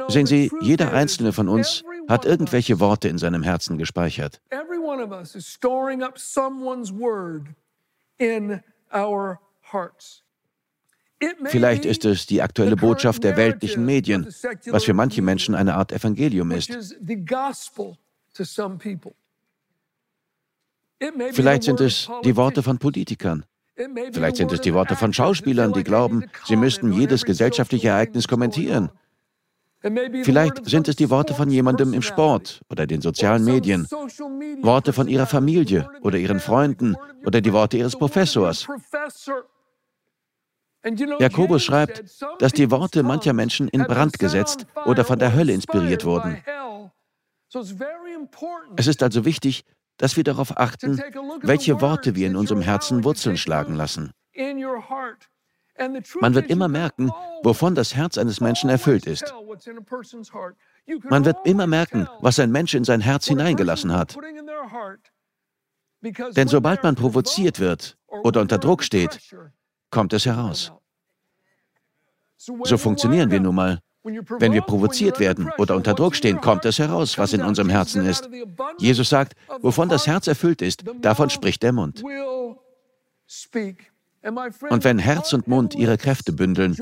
Sehen 0.07 0.25
Sie, 0.25 0.51
jeder 0.61 0.93
einzelne 0.93 1.33
von 1.33 1.49
uns 1.49 1.83
hat 2.07 2.25
irgendwelche 2.25 2.79
Worte 2.79 3.09
in 3.09 3.17
seinem 3.17 3.43
Herzen 3.43 3.77
gespeichert. 3.77 4.41
Vielleicht 11.45 11.85
ist 11.85 12.05
es 12.05 12.25
die 12.25 12.41
aktuelle 12.41 12.75
Botschaft 12.75 13.23
der 13.23 13.37
weltlichen 13.37 13.85
Medien, 13.85 14.27
was 14.67 14.83
für 14.83 14.93
manche 14.93 15.21
Menschen 15.21 15.55
eine 15.55 15.75
Art 15.75 15.91
Evangelium 15.91 16.51
ist. 16.51 16.77
Vielleicht 21.31 21.63
sind 21.63 21.81
es 21.81 22.09
die 22.23 22.35
Worte 22.35 22.63
von 22.63 22.77
Politikern. 22.77 23.45
Vielleicht 24.13 24.37
sind 24.37 24.51
es 24.53 24.61
die 24.61 24.73
Worte 24.73 24.95
von 24.95 25.11
Schauspielern, 25.11 25.73
die 25.73 25.83
glauben, 25.83 26.25
sie 26.45 26.55
müssten 26.55 26.93
jedes 26.93 27.25
gesellschaftliche 27.25 27.89
Ereignis 27.89 28.27
kommentieren. 28.27 28.89
Vielleicht 30.23 30.65
sind 30.65 30.87
es 30.87 30.95
die 30.95 31.09
Worte 31.09 31.33
von 31.35 31.51
jemandem 31.51 31.93
im 31.93 32.01
Sport 32.01 32.61
oder 32.69 32.87
den 32.87 33.01
sozialen 33.01 33.43
Medien, 33.43 33.85
Worte 34.61 34.93
von 34.93 35.07
ihrer 35.07 35.27
Familie 35.27 35.89
oder 36.01 36.17
ihren 36.17 36.39
Freunden 36.39 36.95
oder 37.23 37.41
die 37.41 37.53
Worte 37.53 37.77
ihres 37.77 37.95
Professors. 37.95 38.65
Jakobus 41.19 41.63
schreibt, 41.63 42.03
dass 42.39 42.51
die 42.53 42.69
Worte 42.69 43.03
mancher 43.03 43.33
Menschen 43.33 43.67
in 43.69 43.83
Brand 43.83 44.19
gesetzt 44.19 44.67
oder 44.85 45.03
von 45.03 45.19
der 45.19 45.33
Hölle 45.33 45.53
inspiriert 45.53 46.05
wurden. 46.05 46.43
Es 48.75 48.87
ist 48.87 49.01
also 49.01 49.25
wichtig, 49.25 49.63
dass 49.97 50.17
wir 50.17 50.23
darauf 50.23 50.57
achten, 50.57 51.01
welche 51.41 51.81
Worte 51.81 52.15
wir 52.15 52.27
in 52.27 52.35
unserem 52.35 52.61
Herzen 52.61 53.03
Wurzeln 53.03 53.37
schlagen 53.37 53.75
lassen. 53.75 54.11
Man 56.21 56.35
wird 56.35 56.49
immer 56.49 56.67
merken, 56.67 57.11
wovon 57.43 57.75
das 57.75 57.95
Herz 57.95 58.17
eines 58.17 58.39
Menschen 58.39 58.69
erfüllt 58.69 59.05
ist. 59.07 59.33
Man 61.03 61.25
wird 61.25 61.37
immer 61.45 61.67
merken, 61.67 62.07
was 62.19 62.39
ein 62.39 62.51
Mensch 62.51 62.73
in 62.73 62.83
sein 62.83 63.01
Herz 63.01 63.27
hineingelassen 63.27 63.91
hat. 63.91 64.17
Denn 66.01 66.47
sobald 66.47 66.83
man 66.83 66.95
provoziert 66.95 67.59
wird 67.59 67.97
oder 68.07 68.41
unter 68.41 68.57
Druck 68.57 68.83
steht, 68.83 69.19
kommt 69.95 70.11
es 70.11 70.25
heraus. 70.25 70.73
So 72.37 72.77
funktionieren 72.77 73.31
wir 73.31 73.39
nun 73.39 73.55
mal. 73.55 73.79
Wenn 74.03 74.53
wir 74.53 74.61
provoziert 74.61 75.19
werden 75.19 75.49
oder 75.57 75.75
unter 75.75 75.95
Druck 75.95 76.15
stehen, 76.15 76.39
kommt 76.41 76.65
es 76.65 76.77
heraus, 76.77 77.17
was 77.17 77.33
in 77.33 77.41
unserem 77.41 77.69
Herzen 77.69 78.05
ist. 78.05 78.29
Jesus 78.77 79.09
sagt, 79.09 79.33
wovon 79.61 79.89
das 79.89 80.05
Herz 80.05 80.27
erfüllt 80.27 80.61
ist, 80.61 80.83
davon 81.01 81.29
spricht 81.31 81.63
der 81.63 81.71
Mund. 81.71 82.03
Und 84.69 84.83
wenn 84.83 84.99
Herz 84.99 85.33
und 85.33 85.47
Mund 85.47 85.73
ihre 85.73 85.97
Kräfte 85.97 86.33
bündeln, 86.33 86.77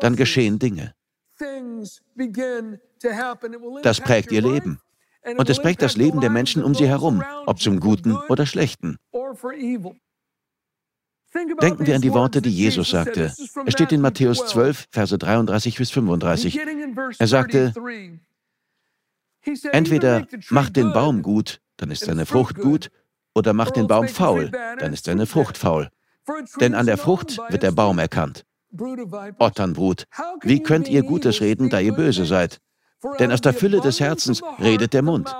dann 0.00 0.16
geschehen 0.16 0.58
Dinge. 0.58 0.94
Das 3.82 4.00
prägt 4.00 4.32
ihr 4.32 4.42
Leben. 4.42 4.80
Und 5.36 5.48
es 5.48 5.62
prägt 5.62 5.80
das 5.80 5.96
Leben 5.96 6.20
der 6.20 6.30
Menschen 6.30 6.64
um 6.64 6.74
sie 6.74 6.88
herum, 6.88 7.22
ob 7.46 7.60
zum 7.60 7.80
Guten 7.80 8.16
oder 8.28 8.46
Schlechten. 8.46 8.98
Denken 11.34 11.86
wir 11.86 11.94
an 11.94 12.00
die 12.00 12.12
Worte, 12.12 12.40
die 12.40 12.50
Jesus 12.50 12.90
sagte. 12.90 13.32
Es 13.66 13.72
steht 13.72 13.92
in 13.92 14.00
Matthäus 14.00 14.46
12, 14.46 14.88
Verse 14.90 15.18
33 15.18 15.76
bis 15.76 15.90
35. 15.90 16.58
Er 17.18 17.26
sagte, 17.26 17.74
entweder 19.72 20.26
macht 20.50 20.76
den 20.76 20.92
Baum 20.92 21.22
gut, 21.22 21.60
dann 21.76 21.90
ist 21.90 22.04
seine 22.04 22.26
Frucht 22.26 22.56
gut, 22.56 22.90
oder 23.34 23.52
macht 23.52 23.76
den 23.76 23.86
Baum 23.86 24.08
faul, 24.08 24.50
dann 24.78 24.92
ist 24.92 25.04
seine 25.04 25.26
Frucht 25.26 25.58
faul. 25.58 25.90
Denn 26.60 26.74
an 26.74 26.86
der 26.86 26.98
Frucht 26.98 27.38
wird 27.48 27.62
der 27.62 27.72
Baum 27.72 27.98
erkannt. 27.98 28.44
Otternbrut, 29.38 30.04
wie 30.42 30.62
könnt 30.62 30.88
ihr 30.88 31.02
Gutes 31.02 31.40
reden, 31.40 31.70
da 31.70 31.80
ihr 31.80 31.92
böse 31.92 32.24
seid? 32.24 32.60
Denn 33.18 33.32
aus 33.32 33.40
der 33.40 33.54
Fülle 33.54 33.80
des 33.80 34.00
Herzens 34.00 34.42
redet 34.60 34.92
der 34.92 35.02
Mund. 35.02 35.34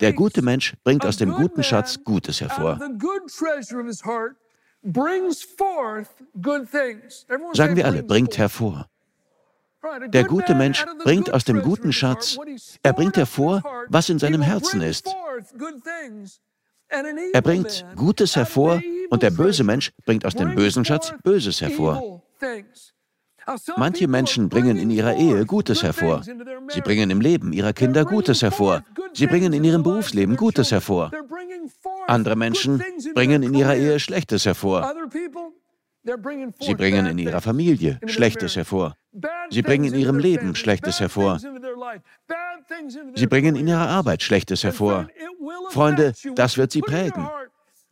Der 0.00 0.12
gute 0.12 0.42
Mensch 0.42 0.74
bringt 0.82 1.04
aus 1.04 1.16
dem 1.16 1.32
guten 1.32 1.62
Schatz 1.62 2.02
Gutes 2.02 2.40
hervor. 2.40 2.80
Sagen 7.52 7.76
wir 7.76 7.86
alle, 7.86 8.02
bringt 8.02 8.38
hervor. 8.38 8.88
Der 10.08 10.24
gute 10.24 10.54
Mensch 10.54 10.84
bringt 11.02 11.32
aus 11.32 11.44
dem 11.44 11.60
guten 11.60 11.92
Schatz, 11.92 12.38
er 12.82 12.92
bringt 12.92 13.16
hervor, 13.16 13.62
was 13.88 14.08
in 14.08 14.18
seinem 14.18 14.42
Herzen 14.42 14.80
ist. 14.80 15.08
Er 17.32 17.42
bringt 17.42 17.84
Gutes 17.96 18.36
hervor 18.36 18.80
und 19.10 19.22
der 19.22 19.30
böse 19.30 19.64
Mensch 19.64 19.92
bringt 20.04 20.24
aus 20.24 20.34
dem 20.34 20.54
bösen 20.54 20.84
Schatz 20.84 21.12
Böses 21.22 21.60
hervor. 21.60 22.22
Manche 23.76 24.08
Menschen 24.08 24.48
bringen 24.48 24.76
in 24.76 24.90
ihrer 24.90 25.14
Ehe 25.16 25.44
Gutes 25.44 25.82
hervor. 25.82 26.22
Sie 26.68 26.80
bringen 26.80 27.10
im 27.10 27.20
Leben 27.20 27.52
ihrer 27.52 27.72
Kinder 27.72 28.04
Gutes 28.04 28.42
hervor. 28.42 28.84
Sie 29.12 29.26
bringen 29.26 29.52
in 29.52 29.64
ihrem 29.64 29.82
Berufsleben 29.82 30.36
Gutes 30.36 30.70
hervor. 30.70 31.10
Andere 32.06 32.36
Menschen 32.36 32.82
bringen 33.14 33.42
in 33.42 33.54
ihrer 33.54 33.76
Ehe 33.76 34.00
Schlechtes 34.00 34.44
hervor. 34.46 34.92
Sie 36.60 36.74
bringen 36.74 37.06
in 37.06 37.18
ihrer 37.18 37.40
Familie 37.40 38.00
Schlechtes 38.06 38.56
hervor. 38.56 38.96
Sie 39.50 39.62
bringen 39.62 39.92
in 39.92 40.00
ihrem 40.00 40.18
Leben 40.18 40.54
Schlechtes 40.56 40.98
hervor. 40.98 41.38
Sie 43.14 43.26
bringen 43.26 43.54
in 43.54 43.68
ihrer 43.68 43.88
Arbeit 43.88 44.22
Schlechtes 44.22 44.64
hervor. 44.64 45.08
Freunde, 45.70 46.12
das 46.34 46.56
wird 46.56 46.72
sie 46.72 46.80
prägen. 46.80 47.28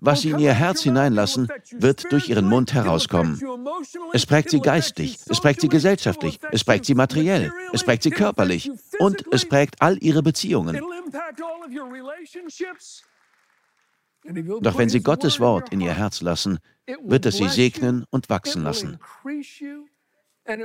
Was 0.02 0.22
sie 0.22 0.30
in 0.30 0.38
ihr 0.38 0.54
Herz 0.54 0.82
hineinlassen, 0.82 1.48
wird 1.72 2.10
durch 2.10 2.28
ihren 2.28 2.48
Mund 2.48 2.72
herauskommen. 2.72 3.40
Es 4.12 4.24
prägt 4.24 4.50
sie 4.50 4.60
geistig, 4.60 5.18
es 5.28 5.40
prägt 5.40 5.60
sie 5.60 5.68
gesellschaftlich, 5.68 6.38
es 6.50 6.64
prägt 6.64 6.86
sie 6.86 6.94
materiell, 6.94 7.52
es 7.72 7.84
prägt 7.84 8.02
sie 8.02 8.10
körperlich 8.10 8.70
und 8.98 9.24
es 9.30 9.46
prägt 9.46 9.80
all 9.80 10.02
ihre 10.02 10.22
Beziehungen. 10.22 10.80
Doch 14.60 14.78
wenn 14.78 14.88
sie 14.88 15.00
Gottes 15.00 15.40
Wort 15.40 15.72
in 15.72 15.80
ihr 15.80 15.94
Herz 15.94 16.20
lassen, 16.20 16.58
wird 17.04 17.26
es 17.26 17.36
sie 17.36 17.48
segnen 17.48 18.04
und 18.10 18.28
wachsen 18.28 18.62
lassen. 18.62 18.98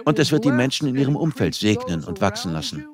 Und 0.06 0.20
es 0.20 0.32
wird 0.32 0.46
die 0.46 0.52
Menschen 0.52 0.88
in 0.88 0.96
ihrem 0.96 1.16
Umfeld 1.16 1.56
segnen 1.56 2.04
und 2.04 2.22
wachsen 2.22 2.54
lassen. 2.54 2.86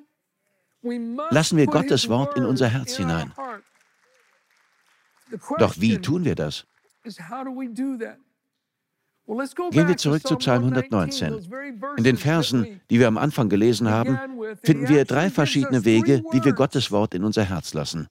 Lassen 1.30 1.58
wir 1.58 1.68
Gottes 1.68 2.10
Wort 2.10 2.36
in 2.36 2.46
unser 2.46 2.68
Herz 2.68 2.98
hinein. 2.98 3.32
Doch 5.58 5.80
wie 5.80 5.98
tun 6.00 6.26
wir 6.26 6.36
das? 6.36 6.66
Gehen 9.72 9.88
wir 9.88 9.98
zurück 9.98 10.28
zu 10.28 10.36
Psalm 10.38 10.64
119. 10.64 11.52
In 11.98 12.04
den 12.04 12.18
Versen, 12.18 12.82
die 12.90 13.00
wir 13.00 13.08
am 13.08 13.18
Anfang 13.18 13.50
gelesen 13.50 13.90
haben, 13.90 14.20
finden 14.64 14.90
wir 14.90 15.06
drei 15.06 15.30
verschiedene 15.30 15.86
Wege, 15.86 16.24
wie 16.32 16.44
wir 16.44 16.54
Gottes 16.54 16.92
Wort 16.92 17.14
in 17.14 17.24
unser 17.24 17.44
Herz 17.46 17.74
lassen. 17.74 18.08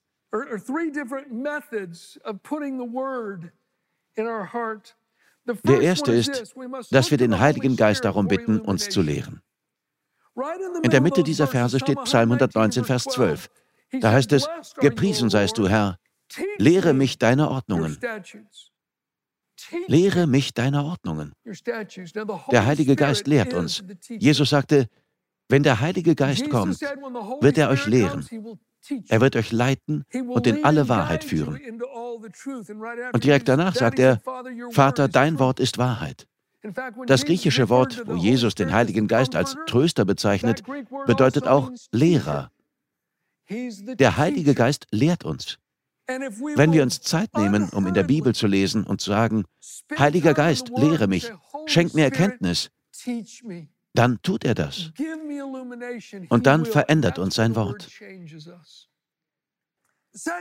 Der 5.63 5.81
erste 5.81 6.11
ist, 6.13 6.55
dass 6.91 7.11
wir 7.11 7.17
den 7.17 7.39
Heiligen 7.39 7.75
Geist 7.75 8.05
darum 8.05 8.27
bitten, 8.27 8.59
uns 8.59 8.89
zu 8.89 9.01
lehren. 9.01 9.41
In 10.81 10.89
der 10.89 11.01
Mitte 11.01 11.23
dieser 11.23 11.47
Verse 11.47 11.79
steht 11.79 12.01
Psalm 12.03 12.31
119, 12.31 12.85
Vers 12.85 13.03
12. 13.05 13.49
Da 13.99 14.11
heißt 14.11 14.31
es, 14.31 14.47
Gepriesen 14.77 15.29
seist 15.29 15.57
du, 15.57 15.67
Herr, 15.67 15.97
Lehre 16.57 16.93
mich 16.93 17.17
deine 17.17 17.49
Ordnungen. 17.49 17.97
Lehre 19.87 20.27
mich 20.27 20.53
deine 20.53 20.83
Ordnungen. 20.83 21.33
Der 22.51 22.65
Heilige 22.65 22.95
Geist 22.95 23.27
lehrt 23.27 23.53
uns. 23.53 23.83
Jesus 24.09 24.49
sagte, 24.49 24.87
wenn 25.49 25.63
der 25.63 25.79
Heilige 25.81 26.15
Geist 26.15 26.49
kommt, 26.49 26.81
wird 27.41 27.57
er 27.57 27.69
euch 27.69 27.85
lehren. 27.85 28.25
Er 29.09 29.21
wird 29.21 29.35
euch 29.35 29.51
leiten 29.51 30.05
und 30.27 30.47
in 30.47 30.63
alle 30.63 30.89
Wahrheit 30.89 31.23
führen. 31.23 31.59
Und 33.13 33.23
direkt 33.23 33.47
danach 33.47 33.75
sagt 33.75 33.99
er, 33.99 34.21
Vater, 34.71 35.07
dein 35.07 35.39
Wort 35.39 35.59
ist 35.59 35.77
Wahrheit. 35.77 36.27
Das 37.07 37.25
griechische 37.25 37.69
Wort, 37.69 38.03
wo 38.05 38.15
Jesus 38.15 38.55
den 38.55 38.71
Heiligen 38.71 39.07
Geist 39.07 39.35
als 39.35 39.55
Tröster 39.65 40.05
bezeichnet, 40.05 40.63
bedeutet 41.05 41.47
auch 41.47 41.71
Lehrer. 41.91 42.51
Der 43.49 44.17
Heilige 44.17 44.53
Geist 44.55 44.87
lehrt 44.91 45.25
uns. 45.25 45.57
Wenn 46.55 46.73
wir 46.73 46.83
uns 46.83 47.01
Zeit 47.01 47.35
nehmen, 47.35 47.69
um 47.69 47.87
in 47.87 47.93
der 47.93 48.03
Bibel 48.03 48.33
zu 48.33 48.47
lesen 48.47 48.83
und 48.83 49.01
zu 49.01 49.11
sagen, 49.11 49.45
Heiliger 49.97 50.33
Geist, 50.33 50.71
lehre 50.75 51.07
mich, 51.07 51.31
schenk 51.65 51.93
mir 51.93 52.05
Erkenntnis, 52.05 52.69
dann 53.93 54.21
tut 54.21 54.43
er 54.43 54.55
das. 54.55 54.91
Und 56.29 56.45
dann 56.47 56.65
verändert 56.65 57.19
uns 57.19 57.35
sein 57.35 57.55
Wort. 57.55 57.89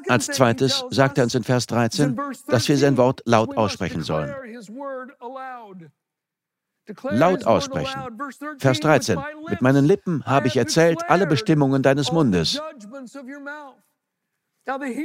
Als 0.09 0.27
zweites 0.27 0.85
sagt 0.91 1.19
er 1.19 1.25
uns 1.25 1.35
in 1.35 1.45
Vers 1.45 1.67
13, 1.67 2.19
dass 2.49 2.69
wir 2.69 2.77
sein 2.77 2.97
Wort 2.97 3.23
laut 3.25 3.57
aussprechen 3.57 4.03
sollen. 4.03 4.35
Laut 7.11 7.45
aussprechen. 7.45 8.01
Vers 8.59 8.81
13. 8.81 9.19
Mit 9.49 9.63
meinen 9.63 9.85
Lippen 9.85 10.25
habe 10.27 10.49
ich 10.49 10.57
erzählt 10.57 11.09
alle 11.09 11.27
Bestimmungen 11.27 11.83
deines 11.83 12.11
Mundes. 12.11 12.61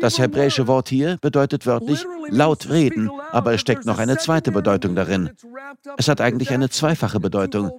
Das 0.02 0.20
hebräische 0.20 0.68
Wort 0.68 0.90
hier 0.90 1.18
bedeutet 1.22 1.66
wörtlich 1.66 2.06
laut 2.28 2.70
reden, 2.70 3.10
aber 3.32 3.54
es 3.54 3.62
steckt 3.62 3.86
noch 3.86 4.00
eine 4.00 4.18
zweite 4.18 4.52
Bedeutung 4.52 4.96
darin. 4.96 5.32
Es 5.98 6.08
hat 6.08 6.22
eigentlich 6.22 6.52
eine 6.52 6.70
zweifache 6.70 7.20
Bedeutung. 7.20 7.72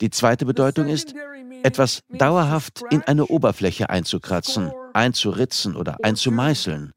Die 0.00 0.10
zweite 0.10 0.46
Bedeutung 0.46 0.88
ist, 0.88 1.14
etwas 1.62 2.02
dauerhaft 2.10 2.82
in 2.90 3.02
eine 3.02 3.26
Oberfläche 3.26 3.88
einzukratzen, 3.88 4.70
einzuritzen 4.92 5.76
oder 5.76 5.96
einzumeißeln. 6.02 6.92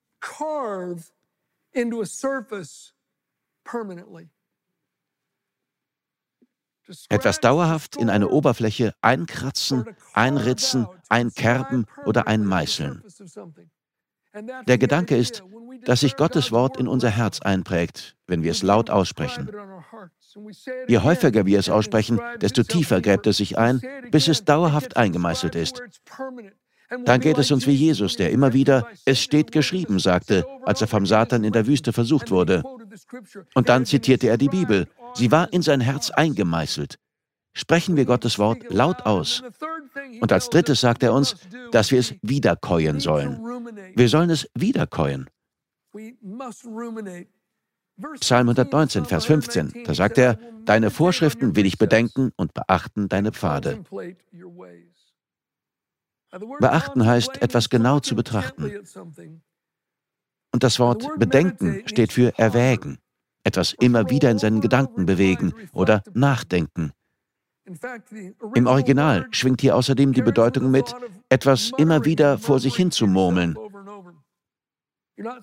Etwas 7.09 7.39
dauerhaft 7.39 7.95
in 7.97 8.09
eine 8.09 8.29
Oberfläche 8.29 8.93
einkratzen, 9.01 9.85
einritzen, 10.13 10.87
einkerben 11.09 11.85
oder 12.05 12.27
einmeißeln. 12.27 13.03
Der 14.67 14.77
Gedanke 14.77 15.15
ist, 15.15 15.43
dass 15.85 16.01
sich 16.01 16.15
Gottes 16.15 16.51
Wort 16.51 16.77
in 16.77 16.87
unser 16.87 17.09
Herz 17.09 17.41
einprägt, 17.41 18.15
wenn 18.27 18.43
wir 18.43 18.51
es 18.51 18.63
laut 18.63 18.89
aussprechen. 18.89 19.49
Je 20.87 20.99
häufiger 20.99 21.45
wir 21.45 21.59
es 21.59 21.69
aussprechen, 21.69 22.19
desto 22.41 22.63
tiefer 22.63 23.01
gräbt 23.01 23.27
es 23.27 23.37
sich 23.37 23.57
ein, 23.57 23.81
bis 24.11 24.27
es 24.27 24.45
dauerhaft 24.45 24.97
eingemeißelt 24.97 25.55
ist. 25.55 25.81
Dann 27.05 27.19
geht 27.19 27.37
es 27.37 27.51
uns 27.51 27.67
wie 27.67 27.73
Jesus, 27.73 28.15
der 28.15 28.31
immer 28.31 28.53
wieder, 28.53 28.87
es 29.05 29.21
steht 29.21 29.51
geschrieben, 29.51 29.99
sagte, 29.99 30.45
als 30.63 30.81
er 30.81 30.87
vom 30.87 31.05
Satan 31.05 31.43
in 31.43 31.51
der 31.51 31.67
Wüste 31.67 31.91
versucht 31.91 32.31
wurde. 32.31 32.63
Und 33.55 33.69
dann 33.69 33.85
zitierte 33.85 34.27
er 34.27 34.37
die 34.37 34.47
Bibel. 34.47 34.87
Sie 35.13 35.31
war 35.31 35.51
in 35.51 35.61
sein 35.61 35.81
Herz 35.81 36.11
eingemeißelt. 36.11 36.97
Sprechen 37.53 37.97
wir 37.97 38.05
Gottes 38.05 38.39
Wort 38.39 38.59
laut 38.69 39.05
aus. 39.05 39.43
Und 40.21 40.31
als 40.31 40.49
drittes 40.49 40.81
sagt 40.81 41.03
er 41.03 41.13
uns, 41.13 41.35
dass 41.71 41.91
wir 41.91 41.99
es 41.99 42.15
wiederkäuen 42.21 42.99
sollen. 42.99 43.39
Wir 43.95 44.09
sollen 44.09 44.29
es 44.29 44.49
wiederkäuen. 44.55 45.29
Psalm 48.19 48.49
119, 48.49 49.05
Vers 49.05 49.25
15, 49.25 49.83
da 49.85 49.93
sagt 49.93 50.17
er, 50.17 50.37
Deine 50.65 50.91
Vorschriften 50.91 51.55
will 51.55 51.65
ich 51.65 51.77
bedenken 51.77 52.31
und 52.35 52.53
beachten 52.53 53.07
deine 53.09 53.31
Pfade. 53.31 53.83
Beachten 56.59 57.05
heißt, 57.05 57.41
etwas 57.41 57.69
genau 57.69 57.99
zu 57.99 58.15
betrachten. 58.15 58.71
Und 60.51 60.63
das 60.63 60.79
Wort 60.79 61.07
bedenken 61.17 61.83
steht 61.87 62.11
für 62.11 62.37
erwägen, 62.37 62.99
etwas 63.43 63.73
immer 63.73 64.09
wieder 64.09 64.29
in 64.29 64.39
seinen 64.39 64.61
Gedanken 64.61 65.05
bewegen 65.05 65.53
oder 65.73 66.03
nachdenken. 66.13 66.91
Im 68.53 68.67
Original 68.67 69.27
schwingt 69.31 69.61
hier 69.61 69.75
außerdem 69.75 70.13
die 70.13 70.21
Bedeutung 70.21 70.71
mit, 70.71 70.95
etwas 71.29 71.71
immer 71.77 72.05
wieder 72.05 72.37
vor 72.37 72.59
sich 72.59 72.75
hin 72.75 72.91
zu 72.91 73.07
murmeln. 73.07 73.57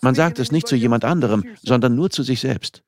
Man 0.02 0.14
sagt 0.14 0.38
es 0.38 0.52
nicht 0.52 0.68
zu 0.68 0.76
jemand 0.76 1.04
anderem, 1.04 1.44
sondern 1.62 1.94
nur 1.94 2.10
zu 2.10 2.22
sich 2.22 2.40
selbst. 2.40 2.82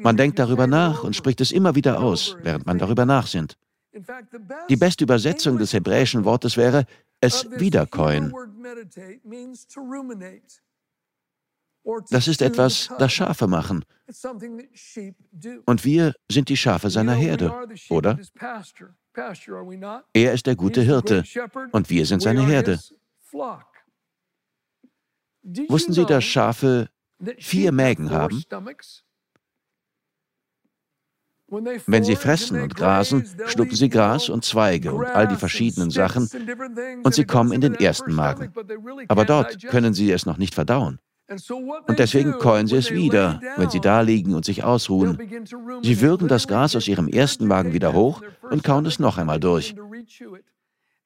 Man 0.00 0.16
denkt 0.16 0.38
darüber 0.38 0.66
nach 0.66 1.04
und 1.04 1.14
spricht 1.14 1.40
es 1.40 1.52
immer 1.52 1.74
wieder 1.74 2.00
aus, 2.00 2.36
während 2.42 2.66
man 2.66 2.78
darüber 2.78 3.04
nachsinnt. 3.04 3.56
Die 4.68 4.76
beste 4.76 5.04
Übersetzung 5.04 5.58
des 5.58 5.72
hebräischen 5.72 6.24
Wortes 6.24 6.56
wäre 6.56 6.86
es 7.20 7.46
wiederkäuen. 7.50 8.32
Das 12.10 12.28
ist 12.28 12.42
etwas, 12.42 12.90
das 12.98 13.12
Schafe 13.12 13.46
machen. 13.46 13.84
Und 15.66 15.84
wir 15.84 16.14
sind 16.30 16.48
die 16.48 16.56
Schafe 16.56 16.90
seiner 16.90 17.14
Herde, 17.14 17.52
oder? 17.88 18.18
Er 20.12 20.32
ist 20.32 20.46
der 20.46 20.56
gute 20.56 20.82
Hirte 20.82 21.24
und 21.72 21.90
wir 21.90 22.06
sind 22.06 22.20
seine 22.22 22.46
Herde. 22.46 22.78
Wussten 25.68 25.92
Sie, 25.92 26.04
dass 26.04 26.24
Schafe 26.24 26.88
vier 27.38 27.72
Mägen 27.72 28.10
haben? 28.10 28.42
Wenn 31.50 32.04
sie 32.04 32.16
fressen 32.16 32.60
und 32.60 32.76
grasen, 32.76 33.24
schlucken 33.46 33.74
sie 33.74 33.88
Gras 33.88 34.28
und 34.28 34.44
Zweige 34.44 34.92
und 34.92 35.06
all 35.06 35.26
die 35.26 35.36
verschiedenen 35.36 35.90
Sachen 35.90 36.28
und 37.02 37.14
sie 37.14 37.24
kommen 37.24 37.52
in 37.52 37.62
den 37.62 37.74
ersten 37.74 38.12
Magen. 38.12 38.52
Aber 39.08 39.24
dort 39.24 39.58
können 39.68 39.94
sie 39.94 40.10
es 40.12 40.26
noch 40.26 40.36
nicht 40.36 40.54
verdauen. 40.54 40.98
Und 41.28 41.98
deswegen 41.98 42.32
keulen 42.32 42.66
sie 42.66 42.76
es 42.76 42.90
wieder, 42.90 43.40
wenn 43.56 43.68
sie 43.68 43.80
da 43.80 44.00
liegen 44.00 44.34
und 44.34 44.44
sich 44.44 44.64
ausruhen. 44.64 45.18
Sie 45.82 46.00
würgen 46.00 46.26
das 46.26 46.48
Gras 46.48 46.74
aus 46.74 46.88
ihrem 46.88 47.08
ersten 47.08 47.46
Magen 47.46 47.72
wieder 47.72 47.92
hoch 47.92 48.22
und 48.50 48.64
kauen 48.64 48.86
es 48.86 48.98
noch 48.98 49.18
einmal 49.18 49.38
durch. 49.38 49.74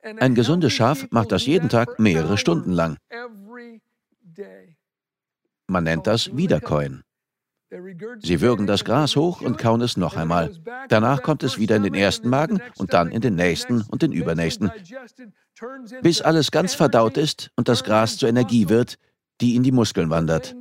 Ein 0.02 0.34
gesundes 0.34 0.72
Schaf 0.72 1.06
macht 1.10 1.32
das 1.32 1.46
jeden 1.46 1.68
Tag 1.68 1.98
mehrere 1.98 2.38
Stunden 2.38 2.72
lang. 2.72 2.96
Man 5.66 5.84
nennt 5.84 6.06
das 6.06 6.36
Wiederkäuen. 6.36 7.02
Sie 8.20 8.40
würgen 8.40 8.66
das 8.66 8.84
Gras 8.84 9.16
hoch 9.16 9.40
und 9.40 9.58
kauen 9.58 9.80
es 9.80 9.96
noch 9.96 10.16
einmal. 10.16 10.52
Danach 10.88 11.22
kommt 11.22 11.42
es 11.42 11.58
wieder 11.58 11.76
in 11.76 11.82
den 11.82 11.94
ersten 11.94 12.28
Magen 12.28 12.60
und 12.76 12.92
dann 12.92 13.10
in 13.10 13.22
den 13.22 13.34
nächsten 13.34 13.82
und 13.82 14.02
den 14.02 14.12
übernächsten, 14.12 14.70
bis 16.02 16.20
alles 16.20 16.50
ganz 16.50 16.74
verdaut 16.74 17.16
ist 17.16 17.50
und 17.56 17.68
das 17.68 17.82
Gras 17.82 18.18
zur 18.18 18.28
Energie 18.28 18.68
wird, 18.68 18.98
die 19.40 19.56
in 19.56 19.62
die 19.62 19.72
Muskeln 19.72 20.10
wandert. 20.10 20.54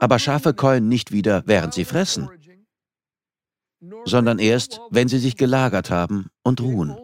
Aber 0.00 0.18
Schafe 0.18 0.54
keulen 0.54 0.88
nicht 0.88 1.12
wieder, 1.12 1.42
während 1.46 1.74
sie 1.74 1.84
fressen, 1.84 2.28
sondern 4.04 4.38
erst, 4.38 4.80
wenn 4.90 5.08
sie 5.08 5.18
sich 5.18 5.36
gelagert 5.36 5.90
haben 5.90 6.30
und 6.42 6.60
ruhen. 6.60 6.96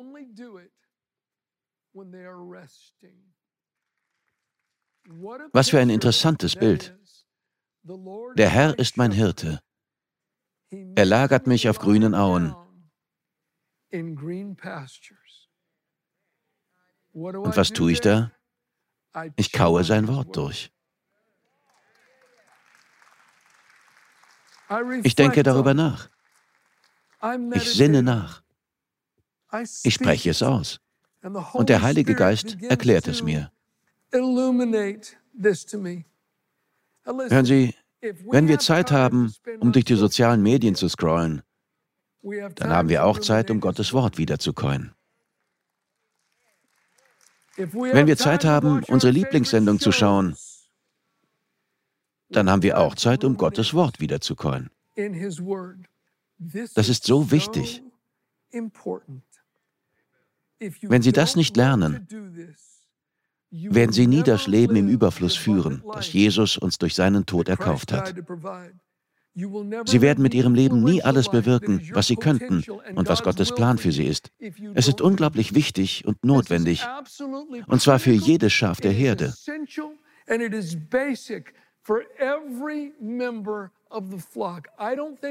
Was 5.52 5.70
für 5.70 5.80
ein 5.80 5.90
interessantes 5.90 6.56
Bild. 6.56 6.96
Der 8.36 8.48
Herr 8.48 8.78
ist 8.78 8.96
mein 8.96 9.12
Hirte. 9.12 9.60
Er 10.70 11.04
lagert 11.04 11.46
mich 11.46 11.68
auf 11.68 11.78
grünen 11.78 12.14
Auen. 12.14 12.54
Und 17.12 17.56
was 17.56 17.70
tue 17.70 17.92
ich 17.92 18.00
da? 18.00 18.32
Ich 19.36 19.50
kaue 19.52 19.82
sein 19.82 20.06
Wort 20.06 20.36
durch. 20.36 20.72
Ich 25.02 25.14
denke 25.14 25.42
darüber 25.42 25.74
nach. 25.74 26.08
Ich 27.52 27.74
sinne 27.74 28.02
nach. 28.02 28.42
Ich 29.82 29.94
spreche 29.94 30.30
es 30.30 30.42
aus. 30.42 30.80
Und 31.52 31.68
der 31.68 31.82
Heilige 31.82 32.14
Geist 32.14 32.56
erklärt 32.62 33.08
es 33.08 33.22
mir. 33.22 33.50
Hören 37.04 37.44
Sie, 37.44 37.74
wenn 38.30 38.48
wir 38.48 38.58
Zeit 38.58 38.90
haben, 38.90 39.34
um 39.58 39.72
durch 39.72 39.84
die 39.84 39.96
sozialen 39.96 40.42
Medien 40.42 40.74
zu 40.74 40.88
scrollen, 40.88 41.42
dann 42.22 42.70
haben 42.70 42.88
wir 42.88 43.04
auch 43.04 43.18
Zeit, 43.18 43.50
um 43.50 43.60
Gottes 43.60 43.92
Wort 43.92 44.18
wiederzukäuen. 44.18 44.94
Wenn 47.56 48.06
wir 48.06 48.16
Zeit 48.16 48.44
haben, 48.44 48.82
unsere 48.84 49.12
Lieblingssendung 49.12 49.80
zu 49.80 49.92
schauen, 49.92 50.36
dann 52.30 52.48
haben 52.50 52.62
wir 52.62 52.78
auch 52.78 52.94
Zeit, 52.94 53.24
um 53.24 53.36
Gottes 53.36 53.74
Wort 53.74 54.00
wiederzukäuen. 54.00 54.70
Das 56.74 56.88
ist 56.88 57.04
so 57.04 57.30
wichtig. 57.30 57.82
Wenn 60.82 61.02
Sie 61.02 61.12
das 61.12 61.36
nicht 61.36 61.56
lernen, 61.56 62.06
werden 63.50 63.92
sie 63.92 64.06
nie 64.06 64.22
das 64.22 64.46
Leben 64.46 64.76
im 64.76 64.88
Überfluss 64.88 65.36
führen, 65.36 65.82
das 65.92 66.12
Jesus 66.12 66.56
uns 66.56 66.78
durch 66.78 66.94
seinen 66.94 67.26
Tod 67.26 67.48
erkauft 67.48 67.92
hat. 67.92 68.14
Sie 69.34 70.00
werden 70.00 70.22
mit 70.22 70.34
ihrem 70.34 70.54
Leben 70.54 70.82
nie 70.82 71.02
alles 71.02 71.30
bewirken, 71.30 71.88
was 71.92 72.08
sie 72.08 72.16
könnten 72.16 72.64
und 72.94 73.08
was 73.08 73.22
Gottes 73.22 73.54
Plan 73.54 73.78
für 73.78 73.92
sie 73.92 74.06
ist. 74.06 74.30
Es 74.74 74.88
ist 74.88 75.00
unglaublich 75.00 75.54
wichtig 75.54 76.04
und 76.04 76.24
notwendig, 76.24 76.84
und 77.66 77.80
zwar 77.80 77.98
für 77.98 78.12
jedes 78.12 78.52
Schaf 78.52 78.80
der 78.80 78.92
Herde. 78.92 79.34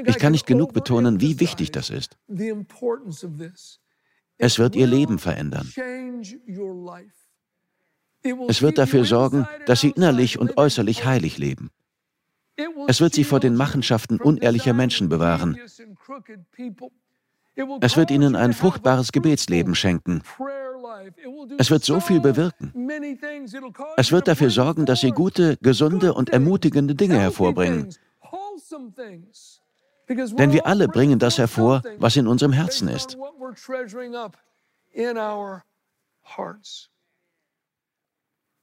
Ich 0.04 0.18
kann 0.18 0.32
nicht 0.32 0.46
genug 0.46 0.72
betonen, 0.72 1.20
wie 1.20 1.40
wichtig 1.40 1.70
das 1.72 1.90
ist. 1.90 2.18
Es 4.38 4.58
wird 4.58 4.76
ihr 4.76 4.86
Leben 4.86 5.18
verändern. 5.18 5.72
Es 8.48 8.62
wird 8.62 8.78
dafür 8.78 9.04
sorgen, 9.04 9.46
dass 9.66 9.80
sie 9.80 9.90
innerlich 9.90 10.38
und 10.38 10.56
äußerlich 10.58 11.04
heilig 11.04 11.38
leben. 11.38 11.70
Es 12.86 13.00
wird 13.00 13.14
sie 13.14 13.24
vor 13.24 13.40
den 13.40 13.56
Machenschaften 13.56 14.20
unehrlicher 14.20 14.74
Menschen 14.74 15.08
bewahren. 15.08 15.58
Es 17.80 17.96
wird 17.96 18.10
ihnen 18.10 18.36
ein 18.36 18.52
fruchtbares 18.52 19.12
Gebetsleben 19.12 19.74
schenken. 19.74 20.22
Es 21.58 21.70
wird 21.70 21.84
so 21.84 22.00
viel 22.00 22.20
bewirken. 22.20 22.72
Es 23.96 24.12
wird 24.12 24.28
dafür 24.28 24.50
sorgen, 24.50 24.86
dass 24.86 25.00
sie 25.00 25.10
gute, 25.10 25.56
gesunde 25.58 26.14
und 26.14 26.30
ermutigende 26.30 26.94
Dinge 26.94 27.18
hervorbringen. 27.18 27.94
Denn 30.08 30.52
wir 30.52 30.66
alle 30.66 30.88
bringen 30.88 31.18
das 31.18 31.38
hervor, 31.38 31.82
was 31.98 32.16
in 32.16 32.26
unserem 32.26 32.52
Herzen 32.52 32.88
ist. 32.88 33.16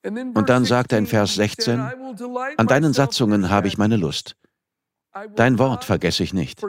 Und 0.04 0.50
dann 0.50 0.66
sagt 0.66 0.92
er 0.92 0.98
in 1.00 1.08
Vers 1.08 1.36
16, 1.36 1.80
an 2.58 2.68
deinen 2.68 2.94
Satzungen 2.94 3.50
habe 3.50 3.68
ich 3.68 3.78
meine 3.78 3.98
Lust. 3.98 4.36
Dein 5.36 5.58
Wort 5.58 5.84
vergesse 5.84 6.24
ich 6.24 6.34
nicht. 6.34 6.62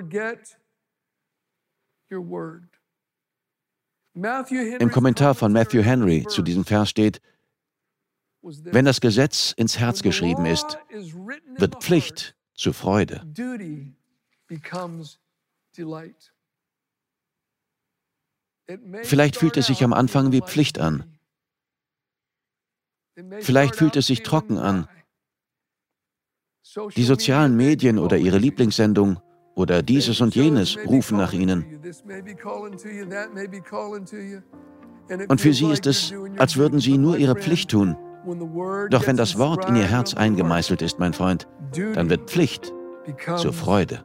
Im 4.80 4.90
Kommentar 4.90 5.34
von 5.34 5.52
Matthew 5.52 5.82
Henry 5.82 6.26
zu 6.28 6.42
diesem 6.42 6.64
Vers 6.64 6.90
steht, 6.90 7.20
wenn 8.42 8.84
das 8.84 9.00
Gesetz 9.00 9.52
ins 9.56 9.78
Herz 9.78 10.02
geschrieben 10.02 10.44
ist, 10.46 10.78
wird 11.56 11.82
Pflicht 11.82 12.36
zu 12.54 12.72
Freude. 12.72 13.22
Vielleicht 19.02 19.36
fühlt 19.36 19.56
es 19.56 19.66
sich 19.66 19.84
am 19.84 19.92
Anfang 19.92 20.32
wie 20.32 20.40
Pflicht 20.40 20.78
an. 20.78 21.18
Vielleicht 23.40 23.76
fühlt 23.76 23.96
es 23.96 24.06
sich 24.06 24.22
trocken 24.22 24.58
an. 24.58 24.88
Die 26.96 27.04
sozialen 27.04 27.56
Medien 27.56 27.98
oder 27.98 28.18
ihre 28.18 28.38
Lieblingssendung 28.38 29.20
oder 29.58 29.82
dieses 29.82 30.20
und 30.20 30.36
jenes 30.36 30.78
rufen 30.86 31.18
nach 31.18 31.32
ihnen. 31.32 31.64
Und 35.28 35.40
für 35.40 35.52
sie 35.52 35.70
ist 35.72 35.86
es, 35.86 36.14
als 36.36 36.56
würden 36.56 36.78
sie 36.78 36.96
nur 36.96 37.18
ihre 37.18 37.34
Pflicht 37.34 37.70
tun. 37.70 37.96
Doch 38.90 39.06
wenn 39.06 39.16
das 39.16 39.36
Wort 39.36 39.68
in 39.68 39.74
ihr 39.74 39.86
Herz 39.86 40.14
eingemeißelt 40.14 40.80
ist, 40.82 41.00
mein 41.00 41.12
Freund, 41.12 41.48
dann 41.94 42.08
wird 42.08 42.30
Pflicht 42.30 42.72
zur 43.36 43.52
Freude. 43.52 44.04